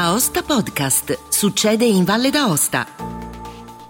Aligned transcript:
Aosta 0.00 0.44
Podcast. 0.44 1.18
Succede 1.28 1.84
in 1.84 2.04
Valle 2.04 2.30
d'Aosta. 2.30 2.86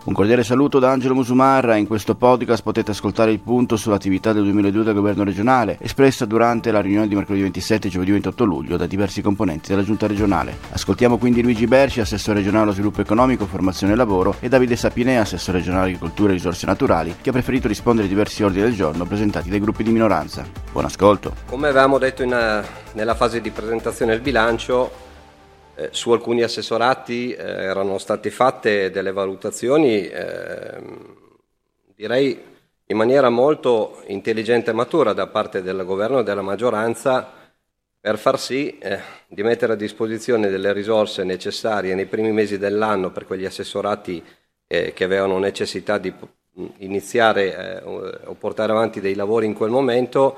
Un 0.05 0.15
cordiale 0.15 0.43
saluto 0.43 0.79
da 0.79 0.91
Angelo 0.91 1.15
Musumarra. 1.15 1.77
In 1.77 1.87
questo 1.87 2.15
podcast 2.15 2.63
potete 2.63 2.93
ascoltare 2.93 3.31
il 3.31 3.41
punto 3.41 3.77
sull'attività 3.77 4.33
del 4.33 4.45
2002 4.45 4.85
del 4.85 4.95
governo 4.95 5.23
regionale, 5.23 5.77
espressa 5.83 6.25
durante 6.25 6.71
la 6.71 6.81
riunione 6.81 7.09
di 7.09 7.15
mercoledì 7.15 7.43
27 7.43 7.89
e 7.89 7.91
giovedì 7.91 8.13
28 8.13 8.45
luglio 8.45 8.79
da 8.79 8.87
diversi 8.87 9.21
componenti 9.21 9.69
della 9.69 9.83
giunta 9.83 10.07
regionale. 10.07 10.57
Ascoltiamo 10.71 11.19
quindi 11.19 11.43
Luigi 11.43 11.67
Berci, 11.67 12.01
assessore 12.01 12.39
regionale 12.39 12.65
allo 12.65 12.73
sviluppo 12.73 13.03
economico, 13.03 13.45
formazione 13.45 13.93
e 13.93 13.97
lavoro, 13.97 14.35
e 14.41 14.49
Davide 14.49 14.77
Sapinea, 14.77 15.21
assessore 15.21 15.59
regionale 15.59 15.89
agricoltura 15.89 16.31
e 16.31 16.37
risorse 16.37 16.65
naturali, 16.65 17.17
che 17.21 17.29
ha 17.29 17.33
preferito 17.33 17.69
rispondere 17.69 18.05
ai 18.05 18.15
diversi 18.15 18.43
ordini 18.43 18.65
del 18.65 18.75
giorno 18.75 19.05
presentati 19.05 19.51
dai 19.51 19.61
gruppi 19.61 19.83
di 19.83 19.91
minoranza. 19.91 20.47
Buon 20.73 20.87
ascolto. 20.87 21.35
Come 21.45 21.69
avevamo 21.69 21.99
detto 21.99 22.23
in, 22.23 22.65
nella 22.93 23.15
fase 23.15 23.43
di 23.43 23.51
presentazione 23.51 24.13
del 24.13 24.23
bilancio, 24.23 25.07
eh, 25.79 25.91
su 25.93 26.11
alcuni 26.11 26.43
assessorati 26.43 27.33
eh, 27.33 27.41
erano 27.41 27.99
state 27.99 28.33
fatte 28.33 28.91
delle 28.91 29.13
valutazioni, 29.13 30.09
eh, 30.09 30.77
direi 31.95 32.37
in 32.87 32.97
maniera 32.97 33.29
molto 33.29 34.03
intelligente 34.07 34.71
e 34.71 34.75
matura 34.75 35.13
da 35.13 35.29
parte 35.29 35.63
del 35.63 35.85
governo 35.85 36.19
e 36.19 36.23
della 36.25 36.43
maggioranza 36.43 37.33
per 38.01 38.19
far 38.19 38.41
sì 38.41 38.77
eh, 38.79 38.99
di 39.29 39.45
mettere 39.45 39.75
a 39.75 39.77
disposizione 39.77 40.49
delle 40.49 40.73
risorse 40.73 41.23
necessarie 41.23 41.95
nei 41.95 42.07
primi 42.07 42.33
mesi 42.33 42.59
dell'anno 42.59 43.13
per 43.13 43.25
quegli 43.25 43.45
assessorati 43.45 44.21
eh, 44.67 44.93
che 44.93 45.05
avevano 45.05 45.39
necessità 45.39 45.99
di 45.99 46.13
iniziare 46.79 47.81
o 47.85 48.35
portare 48.35 48.73
avanti 48.73 49.01
dei 49.01 49.15
lavori 49.15 49.47
in 49.47 49.55
quel 49.55 49.71
momento 49.71 50.37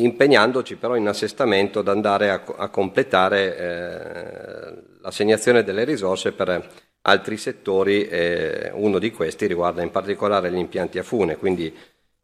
impegnandoci 0.00 0.76
però 0.76 0.96
in 0.96 1.08
assestamento 1.08 1.80
ad 1.80 1.88
andare 1.88 2.30
a, 2.30 2.42
a 2.56 2.68
completare 2.68 3.56
eh, 3.56 4.82
l'assegnazione 5.00 5.64
delle 5.64 5.84
risorse 5.84 6.32
per 6.32 6.66
altri 7.02 7.36
settori, 7.36 8.06
eh, 8.06 8.70
uno 8.74 8.98
di 8.98 9.10
questi 9.10 9.46
riguarda 9.46 9.82
in 9.82 9.90
particolare 9.90 10.50
gli 10.50 10.56
impianti 10.56 10.98
a 10.98 11.02
fune, 11.02 11.36
quindi 11.36 11.74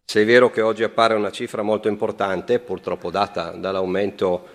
se 0.07 0.23
è 0.23 0.25
vero 0.27 0.51
che 0.51 0.61
oggi 0.61 0.83
appare 0.83 1.15
una 1.15 1.31
cifra 1.31 1.63
molto 1.63 1.89
importante, 1.89 2.59
purtroppo 2.59 3.11
data 3.11 3.51
dall'aumento 3.53 4.47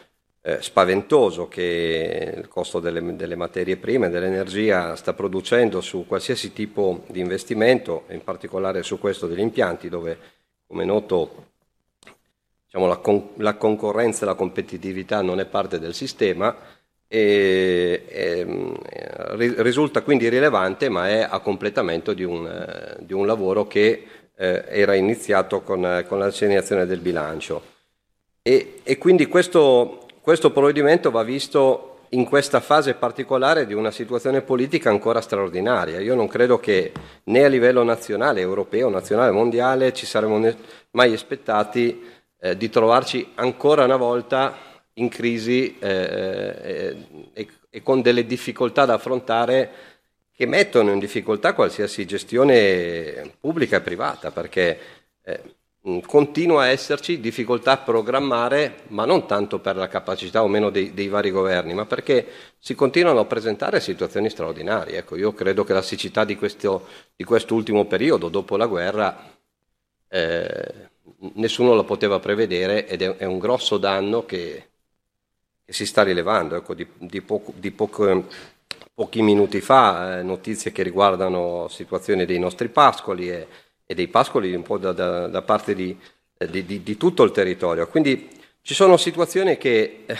eh, 0.41 0.61
spaventoso 0.61 1.47
che 1.47 2.33
il 2.37 2.47
costo 2.47 2.79
delle, 2.79 3.15
delle 3.15 3.35
materie 3.35 3.77
prime, 3.77 4.09
dell'energia 4.09 4.95
sta 4.95 5.13
producendo 5.13 5.81
su 5.81 6.05
qualsiasi 6.07 6.53
tipo 6.53 7.03
di 7.07 7.19
investimento, 7.19 8.05
in 8.09 8.23
particolare 8.23 8.83
su 8.83 8.99
questo 8.99 9.25
degli 9.27 9.39
impianti, 9.39 9.89
dove 9.89 10.17
come 10.67 10.85
noto 10.85 11.48
diciamo, 12.69 12.85
la, 12.85 12.97
con- 12.97 13.29
la, 13.37 13.55
concorrenza 13.55 14.23
e 14.23 14.27
la 14.27 14.35
competitività 14.35 15.23
non 15.23 15.39
è 15.39 15.45
parte 15.45 15.79
del 15.79 15.95
sistema 15.95 16.55
e, 17.07 18.05
e 18.07 18.73
ri- 19.31 19.55
risulta 19.57 20.03
quindi 20.03 20.29
rilevante 20.29 20.87
ma 20.87 21.09
è 21.09 21.27
a 21.27 21.39
completamento 21.39 22.13
di 22.13 22.23
un, 22.23 22.45
eh, 22.45 23.03
di 23.03 23.13
un 23.13 23.25
lavoro 23.25 23.65
che 23.65 24.05
eh, 24.35 24.63
era 24.67 24.93
iniziato 24.93 25.61
con, 25.61 26.05
con 26.07 26.19
l'assegnazione 26.19 26.85
del 26.85 26.99
bilancio. 26.99 27.61
E, 28.41 28.79
e 28.83 28.97
quindi 28.97 29.25
questo, 29.25 30.05
questo 30.21 30.51
provvedimento 30.51 31.09
va 31.11 31.23
visto 31.23 31.85
in 32.09 32.25
questa 32.25 32.59
fase 32.59 32.93
particolare 32.95 33.65
di 33.65 33.73
una 33.73 33.91
situazione 33.91 34.41
politica 34.41 34.89
ancora 34.89 35.21
straordinaria. 35.21 35.99
Io 35.99 36.15
non 36.15 36.27
credo 36.27 36.59
che 36.59 36.91
né 37.25 37.43
a 37.43 37.47
livello 37.47 37.83
nazionale, 37.83 38.39
europeo, 38.39 38.89
nazionale, 38.89 39.31
mondiale 39.31 39.93
ci 39.93 40.05
saremmo 40.05 40.39
mai 40.91 41.13
aspettati 41.13 42.01
eh, 42.39 42.57
di 42.57 42.69
trovarci 42.69 43.31
ancora 43.35 43.83
una 43.83 43.97
volta 43.97 44.57
in 44.93 45.09
crisi 45.09 45.77
eh, 45.79 45.89
eh, 45.89 46.97
e, 47.33 47.47
e, 47.69 47.83
con 47.83 48.01
delle 48.01 48.25
difficoltà 48.25 48.85
da 48.85 48.95
affrontare 48.95 49.71
che 50.31 50.45
mettono 50.45 50.91
in 50.91 50.99
difficoltà 50.99 51.53
qualsiasi 51.53 52.05
gestione 52.05 53.33
pubblica 53.39 53.77
e 53.77 53.81
privata, 53.81 54.31
perché 54.31 54.79
eh, 55.21 55.41
continua 56.05 56.63
a 56.63 56.67
esserci 56.67 57.19
difficoltà 57.19 57.73
a 57.73 57.77
programmare, 57.77 58.83
ma 58.87 59.05
non 59.05 59.27
tanto 59.27 59.59
per 59.59 59.75
la 59.75 59.87
capacità 59.87 60.43
o 60.43 60.47
meno 60.47 60.69
dei, 60.69 60.93
dei 60.93 61.07
vari 61.07 61.31
governi, 61.31 61.73
ma 61.73 61.85
perché 61.85 62.25
si 62.57 62.75
continuano 62.75 63.19
a 63.19 63.25
presentare 63.25 63.79
situazioni 63.79 64.29
straordinarie. 64.29 64.99
Ecco, 64.99 65.17
io 65.17 65.33
credo 65.33 65.63
che 65.63 65.73
la 65.73 65.81
siccità 65.81 66.23
di, 66.23 66.37
questo, 66.37 66.87
di 67.15 67.23
quest'ultimo 67.23 67.85
periodo, 67.85 68.29
dopo 68.29 68.55
la 68.55 68.67
guerra, 68.67 69.31
eh, 70.07 70.89
nessuno 71.33 71.73
lo 71.73 71.83
poteva 71.83 72.19
prevedere 72.19 72.87
ed 72.87 73.01
è, 73.01 73.15
è 73.17 73.25
un 73.25 73.39
grosso 73.39 73.77
danno 73.77 74.25
che, 74.25 74.69
che, 75.65 75.73
si 75.73 75.85
sta 75.85 76.03
rilevando. 76.03 76.55
Ecco, 76.55 76.73
di, 76.73 76.87
di, 76.97 77.21
poco, 77.21 77.53
di 77.55 77.71
poco, 77.71 78.27
pochi 78.93 79.21
minuti 79.21 79.61
fa, 79.61 80.19
eh, 80.19 80.23
notizie 80.23 80.71
che 80.71 80.83
riguardano 80.83 81.67
situazioni 81.69 82.25
dei 82.25 82.39
nostri 82.39 82.69
pascoli 82.69 83.29
e, 83.29 83.47
e 83.85 83.95
dei 83.95 84.07
pascoli 84.07 84.53
un 84.53 84.63
po' 84.63 84.77
da, 84.77 84.91
da, 84.91 85.27
da 85.27 85.41
parte 85.41 85.73
di, 85.75 85.97
di, 86.37 86.97
tutto 86.97 87.23
il 87.23 87.31
territorio. 87.31 87.87
Quindi 87.87 88.29
ci 88.61 88.73
sono 88.73 88.97
situazioni 88.97 89.57
che 89.57 90.03
eh, 90.05 90.17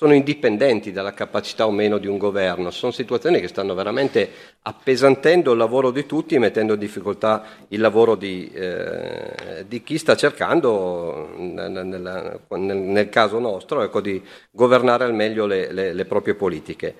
sono 0.00 0.14
indipendenti 0.14 0.92
dalla 0.92 1.12
capacità 1.12 1.66
o 1.66 1.70
meno 1.70 1.98
di 1.98 2.06
un 2.06 2.16
governo, 2.16 2.70
sono 2.70 2.90
situazioni 2.90 3.38
che 3.38 3.48
stanno 3.48 3.74
veramente 3.74 4.30
appesantendo 4.62 5.52
il 5.52 5.58
lavoro 5.58 5.90
di 5.90 6.06
tutti 6.06 6.34
e 6.34 6.38
mettendo 6.38 6.72
in 6.72 6.78
difficoltà 6.78 7.44
il 7.68 7.80
lavoro 7.80 8.14
di, 8.14 8.50
eh, 8.50 9.66
di 9.68 9.82
chi 9.82 9.98
sta 9.98 10.16
cercando, 10.16 11.34
nel, 11.36 11.70
nel, 11.84 12.40
nel 12.48 13.08
caso 13.10 13.38
nostro, 13.40 13.82
ecco, 13.82 14.00
di 14.00 14.22
governare 14.50 15.04
al 15.04 15.12
meglio 15.12 15.44
le, 15.44 15.70
le, 15.70 15.92
le, 15.92 16.04
proprie 16.06 16.32
politiche. 16.32 16.94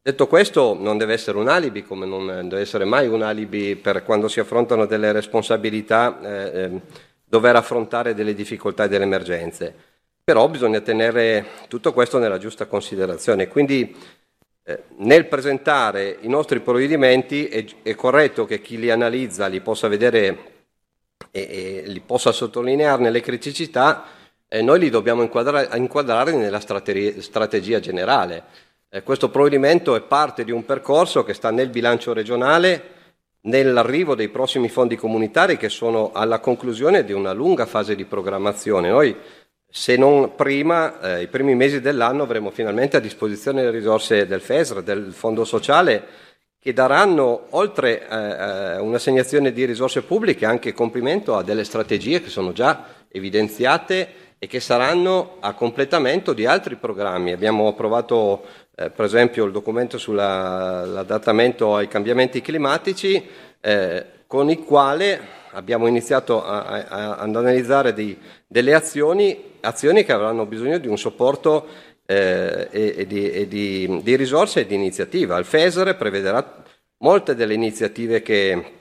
Detto 0.00 0.26
questo, 0.26 0.74
non 0.80 0.96
deve 0.96 1.12
essere 1.12 1.36
un 1.36 1.48
alibi, 1.48 1.82
come 1.82 2.06
non 2.06 2.48
deve 2.48 2.62
essere 2.62 2.86
mai 2.86 3.06
un 3.06 3.20
alibi 3.20 3.76
per 3.76 4.02
quando 4.02 4.28
si 4.28 4.40
affrontano 4.40 4.86
delle 4.86 5.12
responsabilità, 5.12 6.18
eh, 6.22 6.62
eh 6.62 6.80
dover 7.28 7.56
affrontare 7.56 8.14
delle 8.14 8.32
difficoltà 8.32 8.84
e 8.84 8.88
delle 8.88 9.04
emergenze 9.04 9.95
però 10.26 10.48
bisogna 10.48 10.80
tenere 10.80 11.46
tutto 11.68 11.92
questo 11.92 12.18
nella 12.18 12.38
giusta 12.38 12.66
considerazione. 12.66 13.46
Quindi 13.46 13.94
eh, 14.64 14.82
nel 14.96 15.26
presentare 15.26 16.18
i 16.22 16.26
nostri 16.26 16.58
provvedimenti 16.58 17.46
è, 17.46 17.64
è, 17.82 17.94
corretto 17.94 18.44
che 18.44 18.60
chi 18.60 18.76
li 18.76 18.90
analizza 18.90 19.46
li 19.46 19.60
possa 19.60 19.86
vedere 19.86 20.64
e, 21.30 21.40
e 21.40 21.82
li 21.86 22.00
possa 22.00 22.32
sottolinearne 22.32 23.08
le 23.08 23.20
criticità, 23.20 24.02
eh, 24.48 24.62
noi 24.62 24.80
li 24.80 24.90
dobbiamo 24.90 25.22
inquadrare, 25.22 25.68
inquadrare 25.76 26.32
nella 26.32 26.58
strategia, 26.58 27.20
strategia 27.22 27.78
generale. 27.78 28.42
Eh, 28.88 29.04
questo 29.04 29.30
provvedimento 29.30 29.94
è 29.94 30.00
parte 30.00 30.42
di 30.42 30.50
un 30.50 30.64
percorso 30.64 31.22
che 31.22 31.34
sta 31.34 31.52
nel 31.52 31.68
bilancio 31.68 32.12
regionale, 32.12 32.94
nell'arrivo 33.42 34.16
dei 34.16 34.30
prossimi 34.30 34.70
fondi 34.70 34.96
comunitari 34.96 35.56
che 35.56 35.68
sono 35.68 36.10
alla 36.12 36.40
conclusione 36.40 37.04
di 37.04 37.12
una 37.12 37.32
lunga 37.32 37.64
fase 37.64 37.94
di 37.94 38.04
programmazione. 38.04 38.90
Noi 38.90 39.16
se 39.68 39.96
non 39.96 40.34
prima, 40.34 41.00
eh, 41.00 41.22
i 41.22 41.26
primi 41.26 41.54
mesi 41.54 41.80
dell'anno 41.80 42.22
avremo 42.22 42.50
finalmente 42.50 42.96
a 42.96 43.00
disposizione 43.00 43.62
le 43.62 43.70
risorse 43.70 44.26
del 44.26 44.40
FESR, 44.40 44.82
del 44.82 45.12
Fondo 45.12 45.44
Sociale, 45.44 46.24
che 46.58 46.72
daranno, 46.72 47.46
oltre 47.50 48.08
eh, 48.08 48.16
eh, 48.16 48.78
un'assegnazione 48.78 49.52
di 49.52 49.64
risorse 49.64 50.02
pubbliche, 50.02 50.46
anche 50.46 50.72
compimento 50.72 51.36
a 51.36 51.42
delle 51.42 51.62
strategie 51.62 52.20
che 52.20 52.28
sono 52.28 52.52
già 52.52 52.86
evidenziate 53.08 54.24
e 54.38 54.46
che 54.46 54.60
saranno 54.60 55.36
a 55.40 55.54
completamento 55.54 56.32
di 56.32 56.44
altri 56.44 56.76
programmi. 56.76 57.32
Abbiamo 57.32 57.68
approvato 57.68 58.44
eh, 58.74 58.90
per 58.90 59.04
esempio 59.04 59.44
il 59.44 59.52
documento 59.52 59.96
sull'adattamento 59.96 61.76
ai 61.76 61.88
cambiamenti 61.88 62.40
climatici, 62.40 63.24
eh, 63.60 64.06
con 64.26 64.50
il 64.50 64.64
quale 64.64 65.20
abbiamo 65.52 65.86
iniziato 65.86 66.44
ad 66.44 67.34
analizzare 67.34 67.94
di, 67.94 68.18
delle 68.46 68.74
azioni, 68.74 69.54
azioni, 69.66 70.04
che 70.04 70.12
avranno 70.12 70.46
bisogno 70.46 70.78
di 70.78 70.88
un 70.88 70.98
supporto 70.98 71.66
eh, 72.06 72.68
e, 72.70 72.94
e, 72.98 73.06
di, 73.06 73.30
e 73.30 73.48
di, 73.48 74.00
di, 74.02 74.16
risorse 74.16 74.60
e 74.60 74.66
di 74.66 74.74
iniziativa. 74.74 75.38
Il 75.38 75.44
FESR 75.44 75.96
prevederà 75.96 76.62
molte 76.98 77.34
delle 77.34 77.54
iniziative 77.54 78.22
che, 78.22 78.72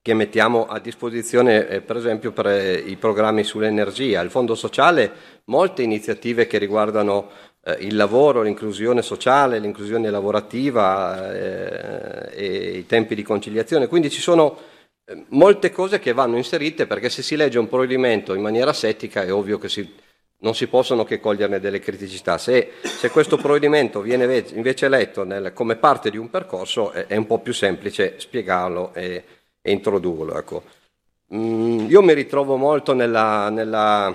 che 0.00 0.14
mettiamo 0.14 0.66
a 0.66 0.78
disposizione, 0.78 1.66
eh, 1.66 1.80
per 1.80 1.96
esempio 1.96 2.32
per 2.32 2.46
eh, 2.46 2.74
i 2.74 2.96
programmi 2.96 3.42
sull'energia, 3.42 4.20
il 4.20 4.30
Fondo 4.30 4.54
Sociale, 4.54 5.10
molte 5.44 5.82
iniziative 5.82 6.46
che 6.46 6.58
riguardano 6.58 7.30
eh, 7.64 7.76
il 7.80 7.96
lavoro, 7.96 8.42
l'inclusione 8.42 9.02
sociale, 9.02 9.58
l'inclusione 9.58 10.10
lavorativa 10.10 11.32
eh, 11.32 12.30
e 12.32 12.76
i 12.78 12.86
tempi 12.86 13.14
di 13.14 13.22
conciliazione. 13.22 13.86
Quindi 13.86 14.10
ci 14.10 14.20
sono 14.20 14.76
molte 15.30 15.70
cose 15.70 15.98
che 15.98 16.12
vanno 16.12 16.36
inserite 16.36 16.86
perché 16.86 17.08
se 17.08 17.22
si 17.22 17.34
legge 17.34 17.58
un 17.58 17.68
provvedimento 17.68 18.34
in 18.34 18.42
maniera 18.42 18.74
settica 18.74 19.22
è 19.22 19.32
ovvio 19.32 19.58
che 19.58 19.70
si, 19.70 19.90
non 20.40 20.54
si 20.54 20.68
possono 20.68 21.04
che 21.04 21.20
coglierne 21.20 21.60
delle 21.60 21.80
criticità. 21.80 22.38
Se, 22.38 22.72
se 22.82 23.10
questo 23.10 23.36
provvedimento 23.36 24.00
viene 24.00 24.44
invece 24.52 24.88
letto 24.88 25.24
nel, 25.24 25.52
come 25.52 25.76
parte 25.76 26.10
di 26.10 26.16
un 26.16 26.30
percorso 26.30 26.92
è, 26.92 27.06
è, 27.06 27.16
un 27.16 27.26
po' 27.26 27.38
più 27.40 27.52
semplice 27.52 28.14
spiegarlo 28.18 28.92
e, 28.94 29.24
e 29.60 29.70
introdurlo. 29.72 30.38
Ecco. 30.38 30.62
Mm, 31.34 31.88
io 31.88 32.02
mi 32.02 32.14
ritrovo 32.14 32.56
molto 32.56 32.94
nella, 32.94 33.50
nella, 33.50 34.14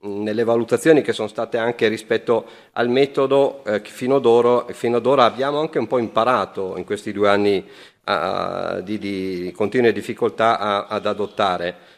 nelle 0.00 0.44
valutazioni 0.44 1.02
che 1.02 1.12
sono 1.12 1.28
state 1.28 1.58
anche 1.58 1.88
rispetto 1.88 2.46
al 2.72 2.88
metodo 2.88 3.64
eh, 3.64 3.82
che 3.82 3.90
fino 3.90 4.16
ad, 4.16 4.26
ora, 4.26 5.24
abbiamo 5.24 5.58
anche 5.60 5.78
un 5.78 5.86
po' 5.86 5.98
imparato 5.98 6.76
in 6.76 6.84
questi 6.84 7.12
due 7.12 7.28
anni 7.28 7.68
a, 8.04 8.80
di, 8.82 8.98
di, 8.98 9.52
continue 9.54 9.92
difficoltà 9.92 10.58
a, 10.58 10.86
ad 10.86 11.06
adottare. 11.06 11.94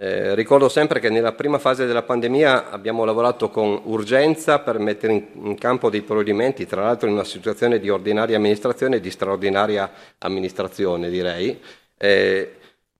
Eh, 0.00 0.36
ricordo 0.36 0.68
sempre 0.68 1.00
che 1.00 1.10
nella 1.10 1.32
prima 1.32 1.58
fase 1.58 1.84
della 1.84 2.04
pandemia 2.04 2.70
abbiamo 2.70 3.04
lavorato 3.04 3.50
con 3.50 3.80
urgenza 3.82 4.60
per 4.60 4.78
mettere 4.78 5.12
in, 5.12 5.24
in, 5.46 5.58
campo 5.58 5.90
dei 5.90 6.02
provvedimenti, 6.02 6.66
tra 6.66 6.82
l'altro 6.82 7.08
in 7.08 7.14
una 7.14 7.24
situazione 7.24 7.80
di 7.80 7.90
ordinaria 7.90 8.36
amministrazione 8.36 8.96
e 8.96 9.00
di 9.00 9.10
straordinaria 9.10 9.90
amministrazione, 10.18 11.10
direi. 11.10 11.60
Eh, 11.96 12.52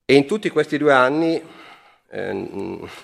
e 0.05 0.15
in 0.15 0.27
tutti 0.27 0.51
questi 0.51 0.77
due 0.77 0.93
anni 0.93 1.41
eh, 2.11 2.49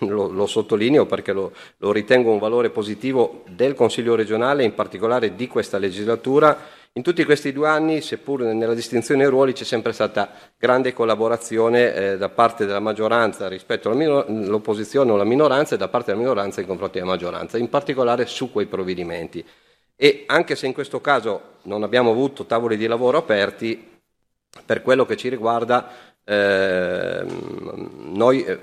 lo, 0.01 0.29
lo, 0.29 0.47
sottolineo 0.47 1.07
perché 1.07 1.33
lo, 1.33 1.53
lo, 1.77 1.93
ritengo 1.93 2.33
un 2.33 2.41
valore 2.41 2.71
positivo 2.71 3.45
del 3.47 3.75
Consiglio 3.75 4.17
regionale, 4.17 4.65
in 4.65 4.75
particolare 4.75 5.37
di 5.37 5.47
questa 5.47 5.79
legislatura. 5.79 6.59
In 6.97 7.03
tutti 7.03 7.25
questi 7.25 7.53
due 7.53 7.69
anni, 7.69 8.01
seppur 8.01 8.43
nella 8.43 8.73
distinzione 8.73 9.23
dei 9.23 9.31
ruoli, 9.31 9.53
c'è 9.53 9.65
sempre 9.65 9.93
stata 9.93 10.31
grande 10.57 10.93
collaborazione 10.93 11.93
eh, 11.93 12.17
da 12.17 12.29
parte 12.29 12.67
della 12.67 12.79
maggioranza 12.79 13.49
rispetto 13.49 13.91
all'opposizione 13.91 15.11
o 15.11 15.15
alla 15.15 15.25
minoranza 15.25 15.75
e 15.75 15.79
da 15.79 15.89
parte 15.89 16.13
della 16.13 16.23
minoranza 16.23 16.61
in 16.61 16.69
confronto 16.69 16.99
alla 16.99 17.07
maggioranza, 17.09 17.59
in 17.59 17.69
particolare 17.69 18.27
su 18.27 18.53
quei 18.53 18.67
provvedimenti. 18.67 19.45
E 19.97 20.23
anche 20.27 20.55
se 20.55 20.67
in 20.67 20.73
questo 20.73 21.01
caso 21.01 21.57
non 21.63 21.83
abbiamo 21.83 22.13
avuto 22.13 22.47
tavoli 22.47 22.77
di 22.77 22.87
lavoro 22.87 23.19
aperti, 23.19 23.91
per 24.65 24.83
quello 24.83 25.05
che 25.05 25.17
ci 25.17 25.29
riguarda 25.29 26.13
Ehm, 26.27 28.13
noi 28.15 28.45
eh, 28.45 28.59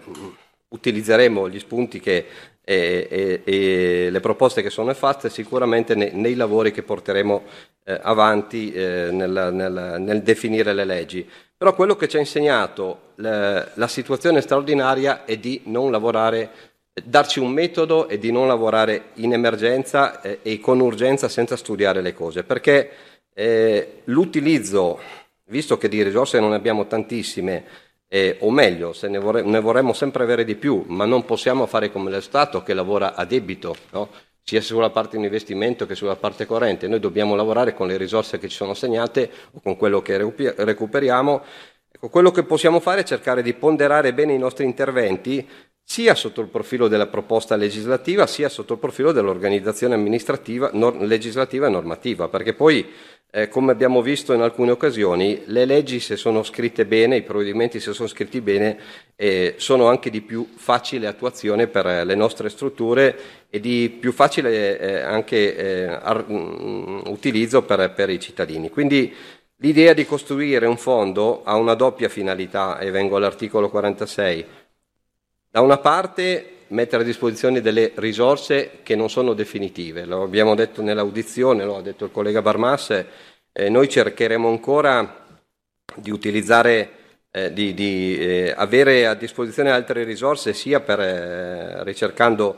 utilizzeremo 0.71 1.49
gli 1.49 1.59
spunti 1.59 1.99
che, 1.99 2.25
e, 2.63 3.07
e, 3.09 3.41
e, 3.43 4.09
le 4.09 4.19
proposte 4.19 4.61
che 4.61 4.69
sono 4.69 4.93
fatte 4.93 5.29
sicuramente 5.29 5.95
nei, 5.95 6.11
nei 6.13 6.35
lavori 6.35 6.71
che 6.71 6.83
porteremo 6.83 7.43
eh, 7.83 7.99
avanti 8.01 8.71
eh, 8.71 9.09
nel, 9.11 9.49
nel, 9.51 9.95
nel, 9.99 10.21
definire 10.21 10.73
le 10.73 10.85
leggi. 10.85 11.27
Però 11.57 11.75
quello 11.75 11.95
che 11.95 12.07
ci 12.07 12.17
ha 12.17 12.19
insegnato 12.19 13.13
la, 13.15 13.67
la 13.75 13.87
situazione 13.87 14.41
straordinaria 14.41 15.25
è 15.25 15.37
di 15.37 15.61
non 15.65 15.91
lavorare 15.91 16.69
darci 17.03 17.39
un 17.39 17.51
metodo 17.51 18.09
e 18.09 18.17
di 18.19 18.31
non 18.31 18.47
lavorare 18.47 19.11
in 19.15 19.31
emergenza 19.33 20.21
eh, 20.21 20.39
e 20.41 20.59
con 20.59 20.79
urgenza 20.79 21.29
senza 21.29 21.55
studiare 21.55 22.01
le 22.01 22.13
cose, 22.13 22.43
perché 22.43 22.89
eh, 23.33 24.01
l'utilizzo 24.05 24.99
visto 25.45 25.77
che 25.77 25.89
di 25.89 26.01
risorse 26.01 26.39
non 26.39 26.53
abbiamo 26.53 26.87
tantissime, 26.87 27.63
eh, 28.13 28.35
o 28.41 28.51
meglio, 28.51 28.91
se 28.91 29.07
ne, 29.07 29.19
vorre- 29.19 29.41
ne, 29.41 29.61
vorremmo 29.61 29.93
sempre 29.93 30.23
avere 30.23 30.43
di 30.43 30.55
più, 30.55 30.83
ma 30.87 31.05
non 31.05 31.23
possiamo 31.23 31.65
fare 31.65 31.89
come 31.89 32.11
lo 32.11 32.19
Stato 32.19 32.61
che 32.61 32.73
lavora 32.73 33.15
a 33.15 33.23
debito, 33.23 33.73
no? 33.91 34.09
sia 34.43 34.59
sulla 34.59 34.89
parte 34.89 35.15
di 35.15 35.23
investimento 35.23 35.85
che 35.85 35.95
sulla 35.95 36.17
parte 36.17 36.45
corrente. 36.45 36.89
Noi 36.89 36.99
dobbiamo 36.99 37.35
lavorare 37.35 37.73
con 37.73 37.87
le 37.87 37.95
risorse 37.95 38.37
che 38.37 38.49
ci 38.49 38.55
sono 38.57 38.71
assegnate 38.71 39.31
o 39.53 39.61
con 39.61 39.77
quello 39.77 40.01
che 40.01 40.17
recuperiamo. 40.17 41.41
Ecco, 41.89 42.09
quello 42.09 42.31
che 42.31 42.43
possiamo 42.43 42.81
fare 42.81 43.01
è 43.01 43.05
cercare 43.05 43.41
di 43.41 43.53
ponderare 43.53 44.13
bene 44.13 44.33
i 44.33 44.37
nostri 44.37 44.65
interventi 44.65 45.47
sia 45.91 46.15
sotto 46.15 46.39
il 46.39 46.47
profilo 46.47 46.87
della 46.87 47.07
proposta 47.07 47.57
legislativa, 47.57 48.25
sia 48.25 48.47
sotto 48.47 48.75
il 48.75 48.79
profilo 48.79 49.11
dell'organizzazione 49.11 49.93
amministrativa, 49.93 50.69
nor- 50.71 51.01
legislativa 51.01 51.67
e 51.67 51.69
normativa, 51.69 52.29
perché 52.29 52.53
poi 52.53 52.87
eh, 53.29 53.49
come 53.49 53.73
abbiamo 53.73 54.01
visto 54.01 54.31
in 54.31 54.39
alcune 54.39 54.71
occasioni, 54.71 55.41
le 55.47 55.65
leggi 55.65 55.99
se 55.99 56.15
sono 56.15 56.43
scritte 56.43 56.85
bene, 56.85 57.17
i 57.17 57.23
provvedimenti 57.23 57.81
se 57.81 57.91
sono 57.91 58.07
scritti 58.07 58.39
bene, 58.39 58.77
eh, 59.17 59.55
sono 59.57 59.89
anche 59.89 60.09
di 60.09 60.21
più 60.21 60.47
facile 60.55 61.07
attuazione 61.07 61.67
per 61.67 61.85
eh, 61.85 62.05
le 62.05 62.15
nostre 62.15 62.47
strutture 62.47 63.47
e 63.49 63.59
di 63.59 63.89
più 63.89 64.13
facile 64.13 64.79
eh, 64.79 65.01
anche 65.01 65.57
eh, 65.57 65.87
ar- 65.87 66.25
mm, 66.31 67.01
utilizzo 67.07 67.63
per, 67.63 67.91
per 67.91 68.09
i 68.09 68.17
cittadini. 68.17 68.69
Quindi 68.69 69.13
l'idea 69.57 69.91
di 69.91 70.05
costruire 70.05 70.67
un 70.67 70.77
fondo 70.77 71.43
ha 71.43 71.57
una 71.57 71.73
doppia 71.73 72.07
finalità, 72.07 72.79
e 72.79 72.91
vengo 72.91 73.17
all'articolo 73.17 73.69
46. 73.69 74.59
Da 75.53 75.59
una 75.59 75.79
parte 75.79 76.59
mettere 76.67 77.03
a 77.03 77.05
disposizione 77.05 77.59
delle 77.59 77.91
risorse 77.95 78.79
che 78.83 78.95
non 78.95 79.09
sono 79.09 79.33
definitive. 79.33 80.05
Lo 80.05 80.23
abbiamo 80.23 80.55
detto 80.55 80.81
nell'audizione, 80.81 81.65
lo 81.65 81.75
ha 81.75 81.81
detto 81.81 82.05
il 82.05 82.11
collega 82.11 82.41
Barmasse, 82.41 83.05
eh, 83.51 83.67
noi 83.67 83.89
cercheremo 83.89 84.47
ancora 84.47 85.27
di 85.93 86.09
utilizzare, 86.09 86.91
eh, 87.31 87.51
di, 87.51 87.73
di 87.73 88.17
eh, 88.17 88.53
avere 88.55 89.05
a 89.07 89.13
disposizione 89.13 89.71
altre 89.71 90.05
risorse 90.05 90.53
sia 90.53 90.79
per 90.79 91.01
eh, 91.01 91.83
ricercando 91.83 92.57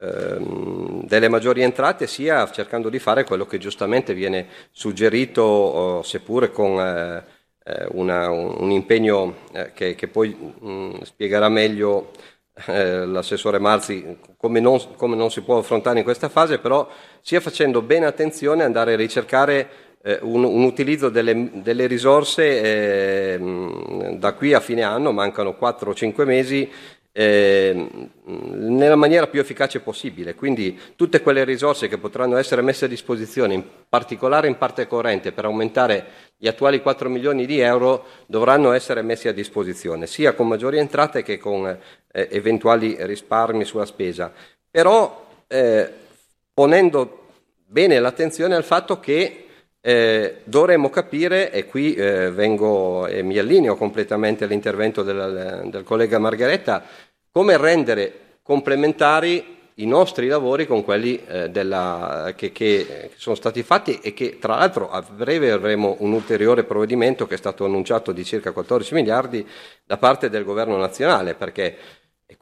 ehm, 0.00 1.06
delle 1.06 1.28
maggiori 1.28 1.62
entrate 1.62 2.08
sia 2.08 2.50
cercando 2.50 2.88
di 2.88 2.98
fare 2.98 3.22
quello 3.22 3.46
che 3.46 3.58
giustamente 3.58 4.14
viene 4.14 4.48
suggerito, 4.72 5.42
oh, 5.42 6.02
seppure 6.02 6.50
con 6.50 6.76
eh, 6.80 7.24
eh, 7.64 7.86
una, 7.92 8.28
un, 8.30 8.56
un, 8.58 8.70
impegno 8.72 9.36
che, 9.74 9.94
che, 9.94 10.08
poi 10.08 10.34
mh, 10.34 10.68
mm, 10.68 11.00
spiegherà 11.02 11.48
meglio 11.48 12.10
eh, 12.66 13.06
l'assessore 13.06 13.58
Marzi 13.58 14.18
come 14.36 14.60
non, 14.60 14.78
come 14.96 15.16
non, 15.16 15.30
si 15.30 15.40
può 15.40 15.58
affrontare 15.58 15.98
in 15.98 16.04
questa 16.04 16.28
fase, 16.28 16.58
però 16.58 16.88
sia 17.20 17.40
facendo 17.40 17.82
bene 17.82 18.06
attenzione 18.06 18.60
ad 18.60 18.66
andare 18.66 18.92
a 18.92 18.96
ricercare 18.96 19.68
eh, 20.02 20.18
un, 20.22 20.44
un, 20.44 20.64
utilizzo 20.64 21.08
delle, 21.08 21.50
delle 21.62 21.86
risorse 21.86 23.32
eh, 23.32 24.16
da 24.18 24.32
qui 24.34 24.52
a 24.52 24.60
fine 24.60 24.82
anno, 24.82 25.12
mancano 25.12 25.54
4 25.54 25.90
o 25.90 25.94
5 25.94 26.24
mesi, 26.24 26.70
eh, 27.12 28.08
nella 28.24 28.96
maniera 28.96 29.26
più 29.26 29.40
efficace 29.40 29.80
possibile. 29.80 30.34
Quindi 30.34 30.78
tutte 30.96 31.20
quelle 31.20 31.44
risorse 31.44 31.88
che 31.88 31.98
potranno 31.98 32.36
essere 32.36 32.62
messe 32.62 32.86
a 32.86 32.88
disposizione, 32.88 33.54
in 33.54 33.64
particolare 33.88 34.48
in 34.48 34.56
parte 34.56 34.86
corrente, 34.86 35.32
per 35.32 35.44
aumentare 35.44 36.06
gli 36.36 36.48
attuali 36.48 36.80
4 36.80 37.08
milioni 37.08 37.46
di 37.46 37.60
euro, 37.60 38.06
dovranno 38.26 38.72
essere 38.72 39.02
messe 39.02 39.28
a 39.28 39.32
disposizione, 39.32 40.06
sia 40.06 40.34
con 40.34 40.48
maggiori 40.48 40.78
entrate 40.78 41.22
che 41.22 41.38
con 41.38 41.66
eh, 41.66 42.28
eventuali 42.30 42.96
risparmi 42.98 43.64
sulla 43.64 43.86
spesa. 43.86 44.32
Però 44.70 45.26
eh, 45.46 45.90
ponendo 46.54 47.18
bene 47.66 47.98
l'attenzione 47.98 48.54
al 48.54 48.64
fatto 48.64 48.98
che 49.00 49.46
eh, 49.84 50.42
dovremmo 50.44 50.88
capire, 50.90 51.50
e 51.50 51.66
qui 51.66 51.94
eh, 51.94 52.30
vengo 52.30 53.06
e 53.06 53.22
mi 53.22 53.36
allineo 53.36 53.76
completamente 53.76 54.44
all'intervento 54.44 55.02
del, 55.02 55.66
del 55.66 55.82
collega 55.82 56.18
Margheretta, 56.18 56.84
come 57.30 57.56
rendere 57.56 58.38
complementari 58.42 59.58
i 59.76 59.86
nostri 59.86 60.28
lavori 60.28 60.66
con 60.66 60.84
quelli 60.84 61.20
eh, 61.26 61.50
della, 61.50 62.32
che, 62.36 62.52
che, 62.52 63.10
sono 63.16 63.34
stati 63.34 63.62
fatti 63.62 63.98
e 64.02 64.12
che 64.12 64.38
tra 64.38 64.56
l'altro 64.56 64.90
a 64.90 65.02
breve 65.02 65.50
avremo 65.50 65.96
un 66.00 66.12
ulteriore 66.12 66.64
provvedimento 66.64 67.26
che 67.26 67.34
è 67.34 67.38
stato 67.38 67.64
annunciato 67.64 68.12
di 68.12 68.24
circa 68.24 68.52
14 68.52 68.94
miliardi 68.94 69.46
da 69.84 69.96
parte 69.96 70.28
del 70.28 70.44
governo 70.44 70.76
nazionale 70.76 71.34
perché 71.34 71.76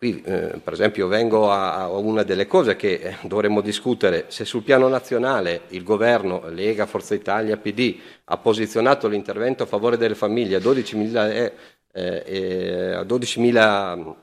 qui, 0.00 0.22
eh, 0.24 0.58
per 0.64 0.72
esempio, 0.72 1.08
vengo 1.08 1.52
a, 1.52 1.74
a, 1.82 1.88
una 1.90 2.22
delle 2.22 2.46
cose 2.46 2.74
che 2.74 2.94
eh, 2.94 3.16
dovremmo 3.24 3.60
discutere. 3.60 4.24
Se 4.28 4.46
sul 4.46 4.62
piano 4.62 4.88
nazionale 4.88 5.64
il 5.68 5.82
governo, 5.82 6.48
Lega, 6.48 6.86
Forza 6.86 7.14
Italia, 7.14 7.58
PD, 7.58 7.98
ha 8.24 8.38
posizionato 8.38 9.08
l'intervento 9.08 9.62
a 9.62 9.66
favore 9.66 9.98
delle 9.98 10.14
famiglie 10.14 10.56
a 10.56 10.58
12.000, 10.58 11.52
eh, 11.92 12.22
eh, 12.24 12.92
a 12.94 13.02
12.000 13.02 14.14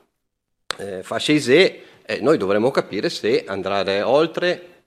eh, 0.78 1.02
fasce 1.04 1.32
ISE, 1.34 1.80
eh, 2.04 2.20
noi 2.22 2.38
dovremmo 2.38 2.72
capire 2.72 3.08
se 3.08 3.44
andare 3.46 4.02
oltre, 4.02 4.82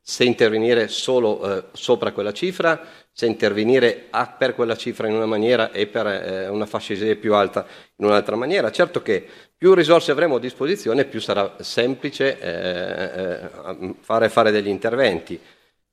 se 0.00 0.24
intervenire 0.24 0.88
solo 0.88 1.68
sopra 1.72 2.10
quella 2.10 2.32
cifra, 2.32 2.80
se 3.12 3.26
intervenire 3.26 4.06
a, 4.10 4.26
per 4.26 4.54
quella 4.54 4.74
cifra 4.74 5.06
in 5.06 5.14
una 5.14 5.26
maniera 5.26 5.70
e 5.70 5.86
per 5.86 6.06
eh, 6.06 6.48
una 6.48 6.64
fascia 6.64 6.94
ISEE 6.94 7.16
più 7.16 7.34
alta 7.34 7.66
in 7.96 8.06
un'altra 8.06 8.36
maniera. 8.36 8.70
Certo 8.70 9.02
che 9.02 9.24
più 9.56 9.74
risorse 9.74 10.10
avremo 10.10 10.36
a 10.36 10.40
disposizione, 10.40 11.04
più 11.04 11.20
sarà 11.20 11.56
semplice 11.60 12.38
eh, 12.40 13.40
eh, 13.44 13.94
fare, 14.00 14.28
fare, 14.28 14.50
degli 14.50 14.68
interventi. 14.68 15.38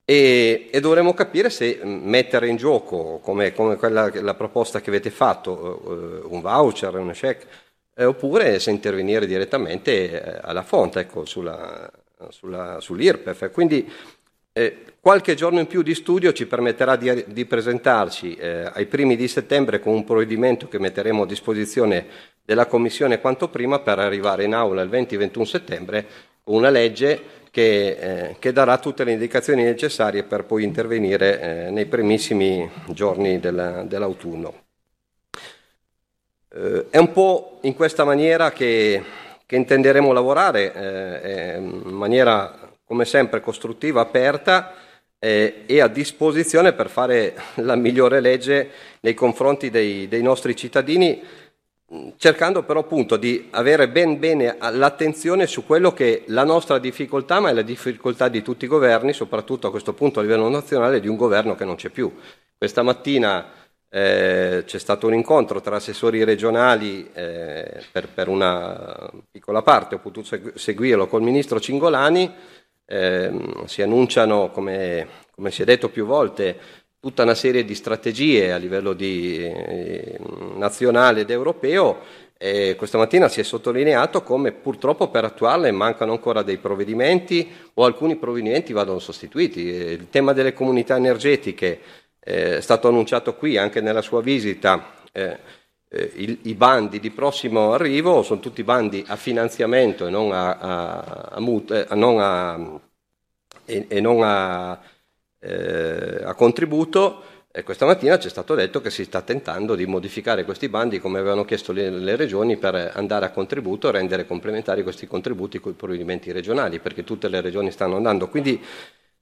E, 0.05 0.69
e, 0.71 0.79
dovremo 0.79 1.13
capire 1.13 1.51
se 1.51 1.81
mettere 1.83 2.47
in 2.47 2.55
gioco, 2.55 3.19
come, 3.21 3.53
come 3.53 3.75
quella, 3.75 4.09
la 4.21 4.33
proposta 4.33 4.81
che 4.81 4.89
avete 4.89 5.11
fatto, 5.11 6.23
eh, 6.23 6.27
un 6.29 6.41
voucher, 6.41 6.95
un 6.95 7.11
check, 7.11 7.45
eh, 7.95 8.05
oppure 8.05 8.59
se 8.59 8.71
intervenire 8.71 9.27
direttamente 9.27 10.09
eh, 10.09 10.39
alla 10.41 10.63
fonte, 10.63 11.01
ecco, 11.01 11.25
sulla, 11.25 11.91
sulla, 12.29 12.79
sull'IRPEF. 12.79 13.51
Quindi 13.51 13.87
eh, 14.53 14.77
qualche 14.99 15.35
giorno 15.35 15.59
in 15.59 15.67
più 15.67 15.81
di 15.81 15.95
studio 15.95 16.33
ci 16.33 16.45
permetterà 16.45 16.95
di, 16.95 17.23
di 17.27 17.45
presentarci 17.45 18.35
eh, 18.35 18.69
ai 18.73 18.85
primi 18.85 19.15
di 19.15 19.27
settembre 19.27 19.79
con 19.79 19.93
un 19.93 20.03
provvedimento 20.03 20.67
che 20.67 20.79
metteremo 20.79 21.23
a 21.23 21.25
disposizione 21.25 22.05
della 22.43 22.65
Commissione 22.65 23.19
quanto 23.19 23.47
prima 23.49 23.79
per 23.79 23.99
arrivare 23.99 24.43
in 24.43 24.53
aula 24.53 24.81
il 24.81 24.89
20-21 24.89 25.41
settembre 25.43 26.05
con 26.43 26.55
una 26.55 26.69
legge 26.69 27.37
che, 27.51 27.89
eh, 27.99 28.35
che, 28.39 28.51
darà 28.51 28.77
tutte 28.77 29.03
le 29.03 29.11
indicazioni 29.11 29.63
necessarie 29.63 30.23
per 30.23 30.45
poi 30.45 30.63
intervenire 30.63 31.67
eh, 31.67 31.71
nei 31.71 31.85
primissimi 31.85 32.69
giorni 32.87 33.39
della, 33.39 33.83
dell'autunno. 33.83 34.53
Eh, 36.53 36.85
è 36.89 36.97
un 36.97 37.11
po' 37.11 37.59
in 37.61 37.73
questa 37.73 38.03
maniera 38.03 38.51
che 38.51 39.03
che 39.49 39.55
intenderemo 39.55 40.11
lavorare 40.11 40.71
eh, 41.23 41.57
in 41.57 41.81
maniera 41.85 42.68
come 42.89 43.05
sempre 43.05 43.39
costruttiva, 43.39 44.01
aperta 44.01 44.73
eh, 45.19 45.61
e 45.67 45.79
a 45.79 45.87
disposizione 45.87 46.73
per 46.73 46.89
fare 46.89 47.35
la 47.57 47.75
migliore 47.75 48.19
legge 48.19 48.71
nei 49.01 49.13
confronti 49.13 49.69
dei, 49.69 50.07
dei 50.07 50.23
nostri 50.23 50.55
cittadini 50.55 51.21
cercando 52.17 52.63
però 52.63 52.79
appunto 52.79 53.15
di 53.15 53.47
avere 53.51 53.89
ben 53.89 54.17
bene 54.17 54.57
l'attenzione 54.59 55.45
su 55.45 55.67
quello 55.67 55.93
che 55.93 56.17
è 56.17 56.23
la 56.27 56.43
nostra 56.43 56.79
difficoltà, 56.79 57.39
ma 57.39 57.49
è 57.49 57.53
la 57.53 57.61
difficoltà 57.61 58.27
di 58.27 58.41
tutti 58.41 58.65
i 58.65 58.67
governi, 58.67 59.13
soprattutto 59.13 59.67
a 59.67 59.71
questo 59.71 59.93
punto 59.93 60.19
a 60.19 60.23
livello 60.23 60.49
nazionale, 60.49 60.99
di 60.99 61.07
un 61.07 61.15
governo 61.15 61.53
che 61.53 61.65
non 61.65 61.75
c'è 61.75 61.89
più. 61.89 62.11
Questa 62.57 62.81
mattina 62.81 63.51
eh, 63.87 64.63
c'è 64.65 64.79
stato 64.79 65.05
un 65.05 65.13
incontro 65.13 65.61
tra 65.61 65.75
assessori 65.75 66.23
regionali 66.23 67.09
eh, 67.13 67.83
per, 67.91 68.07
per, 68.07 68.27
una 68.27 69.11
piccola 69.29 69.61
parte, 69.61 69.95
ho 69.95 69.99
potuto 69.99 70.37
seguirlo 70.55 71.07
col 71.07 71.21
ministro 71.21 71.59
Cingolani, 71.59 72.31
eh, 72.91 73.31
si 73.65 73.83
annunciano, 73.83 74.49
come, 74.49 75.07
come 75.35 75.51
si 75.51 75.61
è 75.61 75.65
detto 75.65 75.89
più 75.89 76.05
volte, 76.05 76.57
tutta 76.99 77.21
una 77.23 77.35
serie 77.35 77.63
di 77.63 77.75
strategie 77.75 78.51
a 78.51 78.57
livello 78.57 78.93
di, 78.93 79.43
eh, 79.43 80.17
nazionale 80.55 81.21
ed 81.21 81.29
europeo. 81.29 81.99
E 82.41 82.75
questa 82.77 82.97
mattina 82.97 83.27
si 83.27 83.41
è 83.41 83.43
sottolineato 83.43 84.23
come 84.23 84.53
purtroppo 84.53 85.09
per 85.09 85.25
attuarle 85.25 85.71
mancano 85.71 86.13
ancora 86.13 86.41
dei 86.41 86.57
provvedimenti 86.57 87.51
o 87.73 87.83
alcuni 87.83 88.15
provvedimenti 88.15 88.73
vadano 88.73 88.99
sostituiti. 88.99 89.59
Il 89.61 90.09
tema 90.09 90.33
delle 90.33 90.53
comunità 90.53 90.95
energetiche 90.95 91.79
eh, 92.19 92.57
è 92.57 92.61
stato 92.61 92.87
annunciato 92.87 93.35
qui 93.35 93.57
anche 93.57 93.81
nella 93.81 94.01
sua 94.01 94.21
visita. 94.21 94.97
Eh, 95.91 96.11
eh, 96.15 96.39
i, 96.43 96.53
bandi 96.53 96.99
di 96.99 97.09
prossimo 97.09 97.73
arrivo 97.73 98.21
sono 98.21 98.39
tutti 98.39 98.63
bandi 98.63 99.03
a 99.07 99.15
finanziamento 99.15 100.05
e 100.05 100.11
non 100.11 100.31
a, 100.31 100.57
a, 100.57 100.99
a, 101.31 101.39
mut, 101.39 101.91
non 101.93 102.19
a 102.19 102.79
e, 103.65 103.85
e 103.87 103.99
non 103.99 104.77
eh, 105.39 106.33
contributo 106.35 107.23
e 107.51 107.63
questa 107.63 107.85
mattina 107.85 108.19
ci 108.19 108.27
è 108.27 108.29
stato 108.29 108.53
detto 108.53 108.81
che 108.81 108.91
si 108.91 109.03
sta 109.03 109.21
tentando 109.21 109.75
di 109.75 109.85
modificare 109.87 110.45
questi 110.45 110.69
bandi 110.69 110.99
come 110.99 111.17
avevano 111.19 111.45
chiesto 111.45 111.71
le, 111.71 111.89
le 111.89 112.15
regioni 112.15 112.57
per 112.57 112.91
andare 112.93 113.25
a 113.25 113.31
contributo 113.31 113.89
e 113.89 113.91
rendere 113.91 114.25
complementari 114.27 114.83
questi 114.83 115.07
contributi 115.07 115.59
con 115.59 115.71
i 115.71 115.75
provvedimenti 115.75 116.31
regionali 116.31 116.79
perché 116.79 117.03
tutte 117.03 117.27
le 117.27 117.41
regioni 117.41 117.71
stanno 117.71 117.95
andando. 117.95 118.27
Quindi 118.29 118.63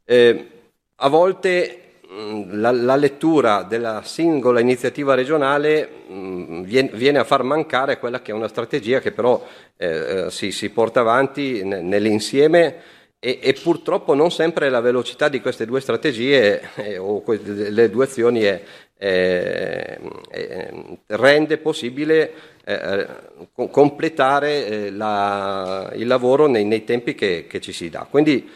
eh, 0.04 0.50
a 0.96 1.08
volte 1.08 1.87
la, 2.10 2.72
la, 2.72 2.96
lettura 2.96 3.64
della 3.64 4.02
singola 4.04 4.60
iniziativa 4.60 5.14
regionale 5.14 5.90
mh, 6.08 6.62
viene, 6.62 6.90
viene, 6.94 7.20
a 7.20 7.24
far 7.26 7.44
mancare 7.44 8.00
quella 8.00 8.22
che 8.22 8.32
è 8.32 8.36
una 8.36 8.48
strategia 8.48 9.00
che 9.00 9.12
però 9.12 9.46
eh, 9.76 9.88
eh 10.26 10.32
si, 10.32 10.52
si, 10.52 10.70
porta 10.70 11.02
avanti 11.02 11.64
nell'insieme 11.64 12.76
e, 13.20 13.40
e, 13.42 13.54
purtroppo 13.54 14.14
non 14.14 14.32
sempre 14.32 14.70
la 14.70 14.80
velocità 14.80 15.28
di 15.28 15.42
queste 15.42 15.66
due 15.66 15.82
strategie 15.82 16.62
eh, 16.76 16.98
o 16.98 17.22
que- 17.22 17.42
le 17.44 17.90
due 17.90 18.06
azioni 18.06 18.42
è, 18.42 18.62
è, 18.96 20.00
è, 20.30 20.74
rende 21.08 21.58
possibile 21.58 22.32
eh, 22.64 23.08
completare 23.72 24.66
eh, 24.66 24.92
la, 24.92 25.92
il 25.96 26.08
lavoro 26.08 26.48
nei, 26.48 26.64
nei 26.64 26.84
tempi 26.84 27.16
che, 27.16 27.48
che, 27.48 27.60
ci 27.60 27.72
si 27.72 27.90
dà. 27.90 28.08
Quindi 28.10 28.50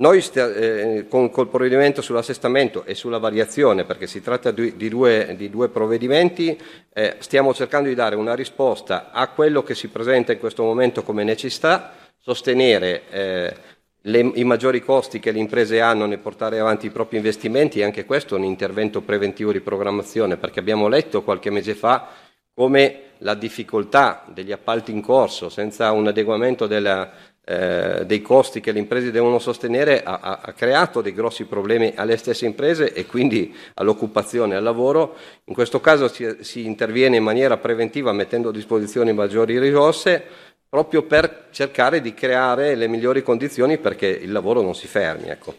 noi 0.00 0.22
stia, 0.22 0.52
eh, 0.52 1.06
con, 1.08 1.30
col 1.30 1.48
provvedimento 1.48 2.00
sull'assestamento 2.00 2.84
e 2.84 2.94
sulla 2.94 3.18
variazione, 3.18 3.84
perché 3.84 4.06
si 4.06 4.22
tratta 4.22 4.50
di, 4.50 4.74
di, 4.74 4.88
due, 4.88 5.34
di 5.36 5.50
due, 5.50 5.68
provvedimenti, 5.68 6.58
eh, 6.92 7.16
stiamo 7.18 7.52
cercando 7.52 7.88
di 7.88 7.94
dare 7.94 8.16
una 8.16 8.34
risposta 8.34 9.10
a 9.12 9.28
quello 9.28 9.62
che 9.62 9.74
si 9.74 9.88
presenta 9.88 10.32
in 10.32 10.38
questo 10.38 10.62
momento 10.62 11.02
come 11.02 11.22
necessità, 11.22 11.92
sostenere 12.18 13.02
eh, 13.10 13.56
le, 14.02 14.18
i 14.34 14.44
maggiori 14.44 14.80
costi 14.80 15.20
che 15.20 15.32
le 15.32 15.38
imprese 15.38 15.82
hanno 15.82 16.06
nel 16.06 16.18
portare 16.18 16.58
avanti 16.58 16.86
i 16.86 16.90
propri 16.90 17.18
investimenti 17.18 17.80
e 17.80 17.84
anche 17.84 18.06
questo 18.06 18.34
è 18.34 18.38
un 18.38 18.44
intervento 18.44 19.02
preventivo 19.02 19.52
di 19.52 19.60
programmazione 19.60 20.38
perché 20.38 20.60
abbiamo 20.60 20.88
letto 20.88 21.22
qualche 21.22 21.50
mese 21.50 21.74
fa 21.74 22.08
come 22.54 23.02
la 23.18 23.34
difficoltà 23.34 24.24
degli 24.32 24.52
appalti 24.52 24.90
in 24.92 25.02
corso 25.02 25.50
senza 25.50 25.92
un 25.92 26.06
adeguamento 26.06 26.66
della, 26.66 27.10
eh, 27.50 28.06
dei 28.06 28.22
costi 28.22 28.60
che 28.60 28.70
le 28.70 28.78
imprese 28.78 29.10
devono 29.10 29.40
sostenere 29.40 30.04
ha, 30.04 30.40
ha, 30.40 30.52
creato 30.52 31.00
dei 31.00 31.12
grossi 31.12 31.46
problemi 31.46 31.92
alle 31.96 32.16
stesse 32.16 32.46
imprese 32.46 32.92
e 32.92 33.06
quindi 33.06 33.52
all'occupazione 33.74 34.54
e 34.54 34.56
al 34.58 34.62
lavoro. 34.62 35.16
In 35.46 35.54
questo 35.54 35.80
caso 35.80 36.06
si, 36.06 36.36
si 36.42 36.64
interviene 36.64 37.16
in 37.16 37.24
maniera 37.24 37.56
preventiva 37.56 38.12
mettendo 38.12 38.50
a 38.50 38.52
disposizione 38.52 39.12
maggiori 39.12 39.58
risorse 39.58 40.22
proprio 40.68 41.02
per 41.02 41.48
cercare 41.50 42.00
di 42.00 42.14
creare 42.14 42.76
le 42.76 42.86
migliori 42.86 43.24
condizioni 43.24 43.78
perché 43.78 44.06
il 44.06 44.30
lavoro 44.30 44.62
non 44.62 44.76
si 44.76 44.86
fermi. 44.86 45.28
Ecco. 45.28 45.56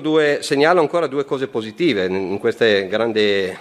Due, 0.00 0.38
segnalo 0.40 0.80
ancora 0.80 1.08
due 1.08 1.26
cose 1.26 1.48
positive 1.48 2.06
in 2.06 2.38
queste 2.38 2.86
grandi 2.86 3.20
eh, 3.20 3.58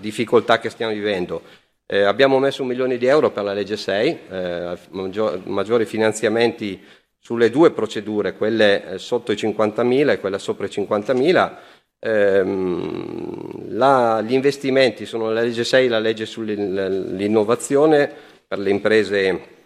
difficoltà 0.00 0.58
che 0.58 0.70
stiamo 0.70 0.94
vivendo. 0.94 1.42
Eh, 1.90 2.02
abbiamo 2.02 2.38
messo 2.38 2.60
un 2.60 2.68
milione 2.68 2.98
di 2.98 3.06
euro 3.06 3.30
per 3.30 3.44
la 3.44 3.54
legge 3.54 3.78
6, 3.78 4.18
eh, 4.28 4.78
maggior, 4.90 5.40
maggiori 5.46 5.86
finanziamenti 5.86 6.78
sulle 7.18 7.48
due 7.48 7.70
procedure, 7.70 8.34
quelle 8.34 8.84
eh, 8.84 8.98
sotto 8.98 9.32
i 9.32 9.36
50.000 9.36 10.10
e 10.10 10.20
quella 10.20 10.36
sopra 10.36 10.66
i 10.66 10.68
50.000. 10.68 11.56
Ehm, 12.00 13.74
la, 13.76 14.20
gli 14.20 14.34
investimenti 14.34 15.06
sono 15.06 15.30
la 15.30 15.40
legge 15.40 15.64
6, 15.64 15.88
la 15.88 15.98
legge 15.98 16.26
sull'innovazione 16.26 18.12
per 18.46 18.58
le 18.58 18.68
imprese 18.68 19.56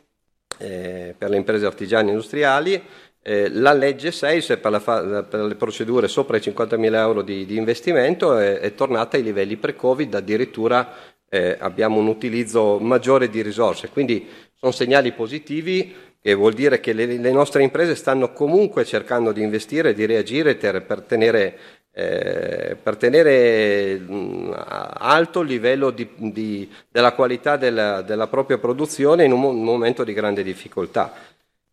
eh, 0.59 1.17
imprese 1.19 1.67
artigiane 1.67 2.09
e 2.09 2.13
industriali, 2.13 2.81
eh, 3.21 3.49
la 3.51 3.73
legge 3.73 4.13
6 4.13 4.59
per, 4.59 4.81
fa- 4.81 5.25
per, 5.25 5.41
le 5.41 5.55
procedure 5.57 6.07
sopra 6.07 6.37
i 6.37 6.41
50.000 6.41 6.95
euro 6.95 7.23
di, 7.23 7.45
di 7.47 7.57
investimento 7.57 8.39
è, 8.39 8.61
è, 8.61 8.75
tornata 8.75 9.17
ai 9.17 9.25
livelli 9.25 9.57
pre-Covid, 9.57 10.15
addirittura 10.15 10.89
eh, 11.35 11.57
abbiamo 11.59 11.99
un 11.99 12.09
utilizzo 12.09 12.79
maggiore 12.79 13.31
di 13.31 13.41
risorse, 13.41 13.89
quindi 13.89 14.29
sono 14.55 14.71
segnali 14.71 15.13
positivi 15.13 15.95
che 16.21 16.35
vuol 16.35 16.53
dire 16.53 16.79
che 16.79 16.93
le, 16.93 17.07
le 17.07 17.33
nostre 17.33 17.63
imprese 17.63 17.95
stanno 17.95 18.35
comunque 18.35 18.85
cercando 18.85 19.33
di 19.33 19.41
investire, 19.43 19.95
di 19.95 20.05
reagire 20.05 20.57
per, 20.57 20.85
per 20.85 21.01
tenere 21.01 21.59
eh, 21.95 22.77
per 22.83 22.97
tenere 22.97 23.99
mh, 23.99 24.55
alto 24.99 25.41
il 25.41 25.49
livello 25.49 25.91
di, 25.91 26.09
di, 26.17 26.71
della 26.91 27.13
qualità 27.13 27.57
della, 27.57 28.01
della, 28.01 28.29
propria 28.29 28.57
produzione 28.57 29.25
in 29.25 29.33
un, 29.33 29.43
un, 29.43 29.63
momento 29.63 30.03
di 30.03 30.15
grande 30.15 30.43
difficoltà. 30.43 31.13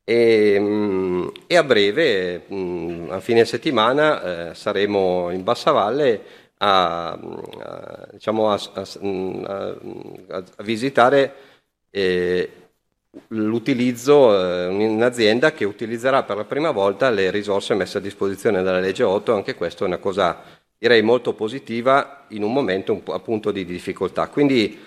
E, 0.03 0.59
mh, 0.59 1.31
e 1.47 1.55
a 1.55 1.63
breve, 1.63 2.43
mh, 2.47 3.07
a 3.11 3.19
fine 3.21 3.45
settimana, 3.45 4.49
eh, 4.49 4.55
saremo 4.55 5.29
in 5.31 5.43
Bassavalle 5.43 6.21
a, 6.61 7.11
a, 7.11 8.07
diciamo 8.11 8.51
a, 8.51 8.63
visitare 10.63 11.33
eh, 11.89 12.51
l'utilizzo, 13.29 14.37
eh, 14.37 14.67
un'azienda 14.67 15.51
che 15.51 15.65
utilizzerà 15.65 16.23
per 16.23 16.37
la 16.37 16.45
prima 16.45 16.71
volta 16.71 17.09
le 17.09 17.31
risorse 17.31 17.73
messe 17.73 17.97
a 17.97 18.01
disposizione 18.01 18.61
dalla 18.63 18.79
legge 18.79 19.03
8, 19.03 19.33
anche 19.33 19.55
questa 19.55 19.83
è 19.83 19.87
una 19.87 19.97
cosa 19.97 20.57
direi 20.77 21.01
molto 21.01 21.33
positiva 21.33 22.25
in 22.29 22.43
un 22.43 22.53
momento 22.53 23.01
appunto 23.07 23.51
di 23.51 23.65
difficoltà. 23.65 24.29
Quindi 24.29 24.79